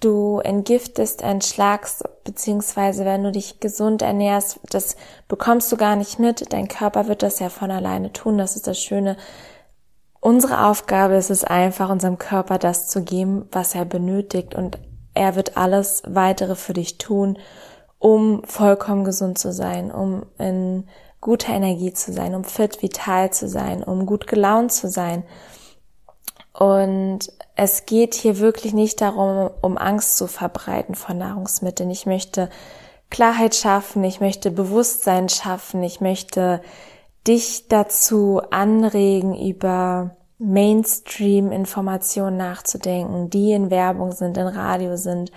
du 0.00 0.38
entgiftest, 0.38 1.22
entschlagst, 1.22 2.04
beziehungsweise 2.24 3.04
wenn 3.04 3.24
du 3.24 3.32
dich 3.32 3.60
gesund 3.60 4.02
ernährst, 4.02 4.60
das 4.70 4.96
bekommst 5.26 5.72
du 5.72 5.76
gar 5.76 5.96
nicht 5.96 6.18
mit. 6.18 6.52
Dein 6.52 6.68
Körper 6.68 7.08
wird 7.08 7.22
das 7.22 7.40
ja 7.40 7.48
von 7.48 7.70
alleine 7.70 8.12
tun. 8.12 8.38
Das 8.38 8.54
ist 8.54 8.66
das 8.66 8.80
Schöne 8.80 9.16
Unsere 10.28 10.66
Aufgabe 10.66 11.14
ist 11.14 11.30
es 11.30 11.42
einfach, 11.42 11.88
unserem 11.88 12.18
Körper 12.18 12.58
das 12.58 12.86
zu 12.86 13.02
geben, 13.02 13.48
was 13.50 13.74
er 13.74 13.86
benötigt 13.86 14.54
und 14.54 14.78
er 15.14 15.36
wird 15.36 15.56
alles 15.56 16.02
weitere 16.06 16.54
für 16.54 16.74
dich 16.74 16.98
tun, 16.98 17.38
um 17.98 18.44
vollkommen 18.44 19.04
gesund 19.04 19.38
zu 19.38 19.54
sein, 19.54 19.90
um 19.90 20.26
in 20.36 20.86
guter 21.22 21.54
Energie 21.54 21.94
zu 21.94 22.12
sein, 22.12 22.34
um 22.34 22.44
fit, 22.44 22.82
vital 22.82 23.32
zu 23.32 23.48
sein, 23.48 23.82
um 23.82 24.04
gut 24.04 24.26
gelaunt 24.26 24.70
zu 24.70 24.90
sein. 24.90 25.24
Und 26.52 27.20
es 27.56 27.86
geht 27.86 28.12
hier 28.12 28.38
wirklich 28.38 28.74
nicht 28.74 29.00
darum, 29.00 29.48
um 29.62 29.78
Angst 29.78 30.18
zu 30.18 30.26
verbreiten 30.26 30.94
von 30.94 31.16
Nahrungsmitteln. 31.16 31.88
Ich 31.88 32.04
möchte 32.04 32.50
Klarheit 33.08 33.54
schaffen, 33.54 34.04
ich 34.04 34.20
möchte 34.20 34.50
Bewusstsein 34.50 35.30
schaffen, 35.30 35.82
ich 35.82 36.02
möchte 36.02 36.60
dich 37.26 37.68
dazu 37.68 38.42
anregen, 38.50 39.34
über 39.34 40.17
Mainstream-Informationen 40.38 42.36
nachzudenken, 42.36 43.28
die 43.28 43.52
in 43.52 43.70
Werbung 43.70 44.12
sind, 44.12 44.36
in 44.36 44.46
Radio 44.46 44.96
sind, 44.96 45.32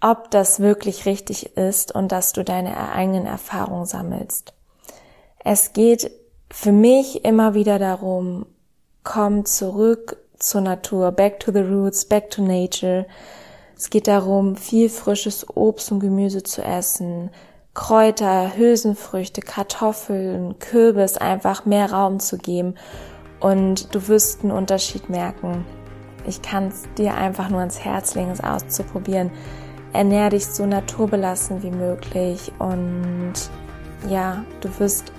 ob 0.00 0.30
das 0.30 0.58
wirklich 0.58 1.06
richtig 1.06 1.56
ist 1.56 1.94
und 1.94 2.10
dass 2.12 2.32
du 2.32 2.42
deine 2.42 2.92
eigenen 2.92 3.26
Erfahrungen 3.26 3.86
sammelst. 3.86 4.54
Es 5.44 5.72
geht 5.72 6.10
für 6.50 6.72
mich 6.72 7.24
immer 7.24 7.54
wieder 7.54 7.78
darum, 7.78 8.46
komm 9.04 9.44
zurück 9.44 10.16
zur 10.38 10.62
Natur, 10.62 11.12
back 11.12 11.38
to 11.40 11.52
the 11.52 11.60
roots, 11.60 12.04
back 12.04 12.30
to 12.30 12.42
nature. 12.42 13.06
Es 13.76 13.90
geht 13.90 14.08
darum, 14.08 14.56
viel 14.56 14.88
frisches 14.88 15.46
Obst 15.54 15.92
und 15.92 16.00
Gemüse 16.00 16.42
zu 16.42 16.62
essen, 16.62 17.30
Kräuter, 17.74 18.56
Hülsenfrüchte, 18.56 19.40
Kartoffeln, 19.40 20.58
Kürbis 20.58 21.16
einfach 21.16 21.64
mehr 21.64 21.90
Raum 21.92 22.20
zu 22.20 22.38
geben 22.38 22.74
und 23.42 23.94
du 23.94 24.08
wirst 24.08 24.42
einen 24.42 24.52
Unterschied 24.52 25.10
merken. 25.10 25.64
Ich 26.26 26.40
kann 26.40 26.68
es 26.68 26.84
dir 26.96 27.14
einfach 27.14 27.50
nur 27.50 27.60
ans 27.60 27.80
Herz 27.80 28.14
legen, 28.14 28.30
es 28.30 28.42
auszuprobieren. 28.42 29.30
Ernähr 29.92 30.30
dich 30.30 30.46
so 30.46 30.64
naturbelassen 30.64 31.62
wie 31.62 31.70
möglich 31.70 32.52
und 32.58 33.34
ja, 34.08 34.44
du 34.60 34.68
wirst 34.78 35.12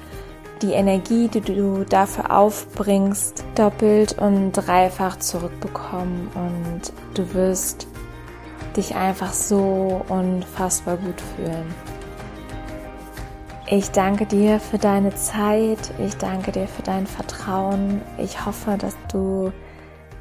die 0.62 0.71
Energie, 0.71 1.27
die 1.27 1.41
du 1.41 1.83
dafür 1.83 2.31
aufbringst, 2.31 3.43
doppelt 3.55 4.17
und 4.17 4.53
dreifach 4.53 5.19
zurückbekommen 5.19 6.29
und 6.33 6.93
du 7.13 7.33
wirst 7.33 7.88
dich 8.77 8.95
einfach 8.95 9.33
so 9.33 10.03
unfassbar 10.07 10.97
gut 10.97 11.21
fühlen. 11.36 11.92
Ich 13.75 13.89
danke 13.89 14.27
dir 14.27 14.59
für 14.59 14.77
deine 14.77 15.15
Zeit. 15.15 15.79
Ich 15.97 16.15
danke 16.17 16.51
dir 16.51 16.67
für 16.67 16.83
dein 16.83 17.07
Vertrauen. 17.07 18.03
Ich 18.19 18.45
hoffe, 18.45 18.77
dass 18.77 18.95
du 19.12 19.51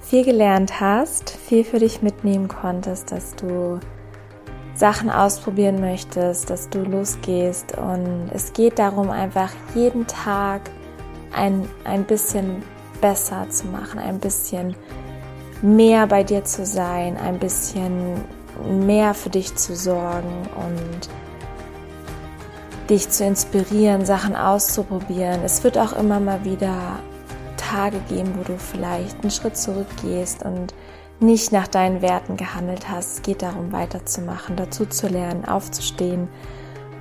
viel 0.00 0.24
gelernt 0.24 0.80
hast, 0.80 1.28
viel 1.28 1.62
für 1.62 1.78
dich 1.78 2.00
mitnehmen 2.00 2.48
konntest, 2.48 3.12
dass 3.12 3.36
du 3.36 3.78
Sachen 4.74 5.10
ausprobieren 5.10 5.82
möchtest, 5.82 6.48
dass 6.48 6.70
du 6.70 6.78
losgehst. 6.78 7.76
Und 7.76 8.30
es 8.32 8.54
geht 8.54 8.78
darum, 8.78 9.10
einfach 9.10 9.52
jeden 9.74 10.06
Tag 10.06 10.62
ein, 11.36 11.68
ein 11.84 12.04
bisschen 12.04 12.62
besser 13.02 13.50
zu 13.50 13.66
machen, 13.66 13.98
ein 13.98 14.18
bisschen 14.18 14.74
mehr 15.60 16.06
bei 16.06 16.24
dir 16.24 16.42
zu 16.42 16.64
sein, 16.64 17.18
ein 17.18 17.38
bisschen 17.38 18.14
mehr 18.86 19.12
für 19.12 19.28
dich 19.28 19.54
zu 19.56 19.76
sorgen 19.76 20.48
und 20.56 21.10
dich 22.90 23.08
zu 23.08 23.24
inspirieren, 23.24 24.04
Sachen 24.04 24.36
auszuprobieren. 24.36 25.42
Es 25.44 25.64
wird 25.64 25.78
auch 25.78 25.92
immer 25.92 26.20
mal 26.20 26.44
wieder 26.44 27.00
Tage 27.56 27.98
geben, 28.08 28.34
wo 28.38 28.44
du 28.44 28.58
vielleicht 28.58 29.22
einen 29.22 29.30
Schritt 29.30 29.56
zurückgehst 29.56 30.44
und 30.44 30.74
nicht 31.20 31.52
nach 31.52 31.68
deinen 31.68 32.02
Werten 32.02 32.36
gehandelt 32.36 32.88
hast. 32.88 33.14
Es 33.14 33.22
geht 33.22 33.42
darum, 33.42 33.72
weiterzumachen, 33.72 34.56
dazu 34.56 34.86
zu 34.86 35.08
lernen, 35.08 35.44
aufzustehen 35.44 36.28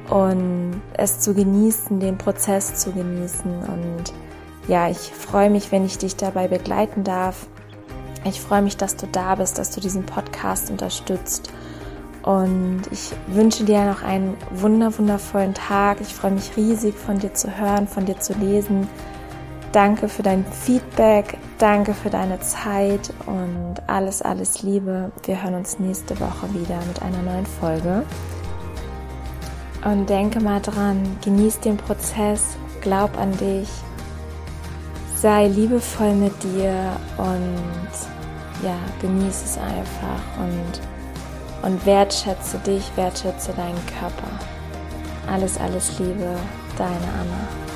und 0.10 0.82
es 0.94 1.20
zu 1.20 1.34
genießen, 1.34 2.00
den 2.00 2.18
Prozess 2.18 2.76
zu 2.76 2.92
genießen. 2.92 3.52
Und 3.64 4.14
ja, 4.68 4.90
ich 4.90 4.98
freue 4.98 5.50
mich, 5.50 5.72
wenn 5.72 5.86
ich 5.86 5.98
dich 5.98 6.16
dabei 6.16 6.48
begleiten 6.48 7.04
darf. 7.04 7.48
Ich 8.24 8.40
freue 8.40 8.62
mich, 8.62 8.78
dass 8.78 8.96
du 8.96 9.08
da 9.08 9.36
bist, 9.36 9.58
dass 9.58 9.72
du 9.72 9.82
diesen 9.82 10.06
Podcast 10.06 10.70
unterstützt 10.70 11.52
und 12.24 12.82
ich 12.92 13.12
wünsche 13.28 13.64
dir 13.64 13.86
noch 13.86 14.04
einen 14.04 14.38
wunder, 14.52 14.98
wundervollen 14.98 15.54
Tag. 15.54 16.02
Ich 16.02 16.14
freue 16.14 16.32
mich 16.32 16.56
riesig 16.56 16.96
von 16.96 17.18
dir 17.18 17.34
zu 17.34 17.58
hören, 17.58 17.88
von 17.88 18.06
dir 18.06 18.20
zu 18.20 18.34
lesen. 18.34 18.88
Danke 19.72 20.10
für 20.10 20.22
dein 20.22 20.46
Feedback, 20.46 21.38
danke 21.58 21.94
für 21.94 22.10
deine 22.10 22.40
Zeit 22.42 23.14
und 23.26 23.76
alles, 23.88 24.22
alles 24.22 24.64
Liebe. 24.64 25.12
Wir 25.24 25.42
hören 25.42 25.56
uns 25.56 25.80
nächste 25.80 26.20
Woche 26.20 26.54
wieder 26.54 26.78
mit 26.88 27.02
einer 27.02 27.22
neuen 27.22 27.46
Folge. 27.46 28.04
Und 29.86 30.10
denke 30.10 30.42
mal 30.42 30.60
dran, 30.62 31.02
genieß 31.24 31.62
den 31.62 31.78
Prozess, 31.78 32.58
glaub 32.82 33.18
an 33.18 33.32
dich, 33.38 33.70
sei 35.16 35.48
liebevoll 35.48 36.14
mit 36.16 36.34
dir 36.44 36.74
und 37.18 38.64
ja, 38.64 38.78
genieße 39.02 39.46
es 39.46 39.58
einfach 39.58 40.22
und, 40.38 40.91
und 41.62 41.86
wertschätze 41.86 42.58
dich, 42.60 42.84
wertschätze 42.96 43.54
deinen 43.54 43.86
Körper. 44.00 44.28
Alles, 45.32 45.58
alles 45.60 46.00
Liebe, 46.00 46.36
deine 46.78 47.08
Anna. 47.20 47.71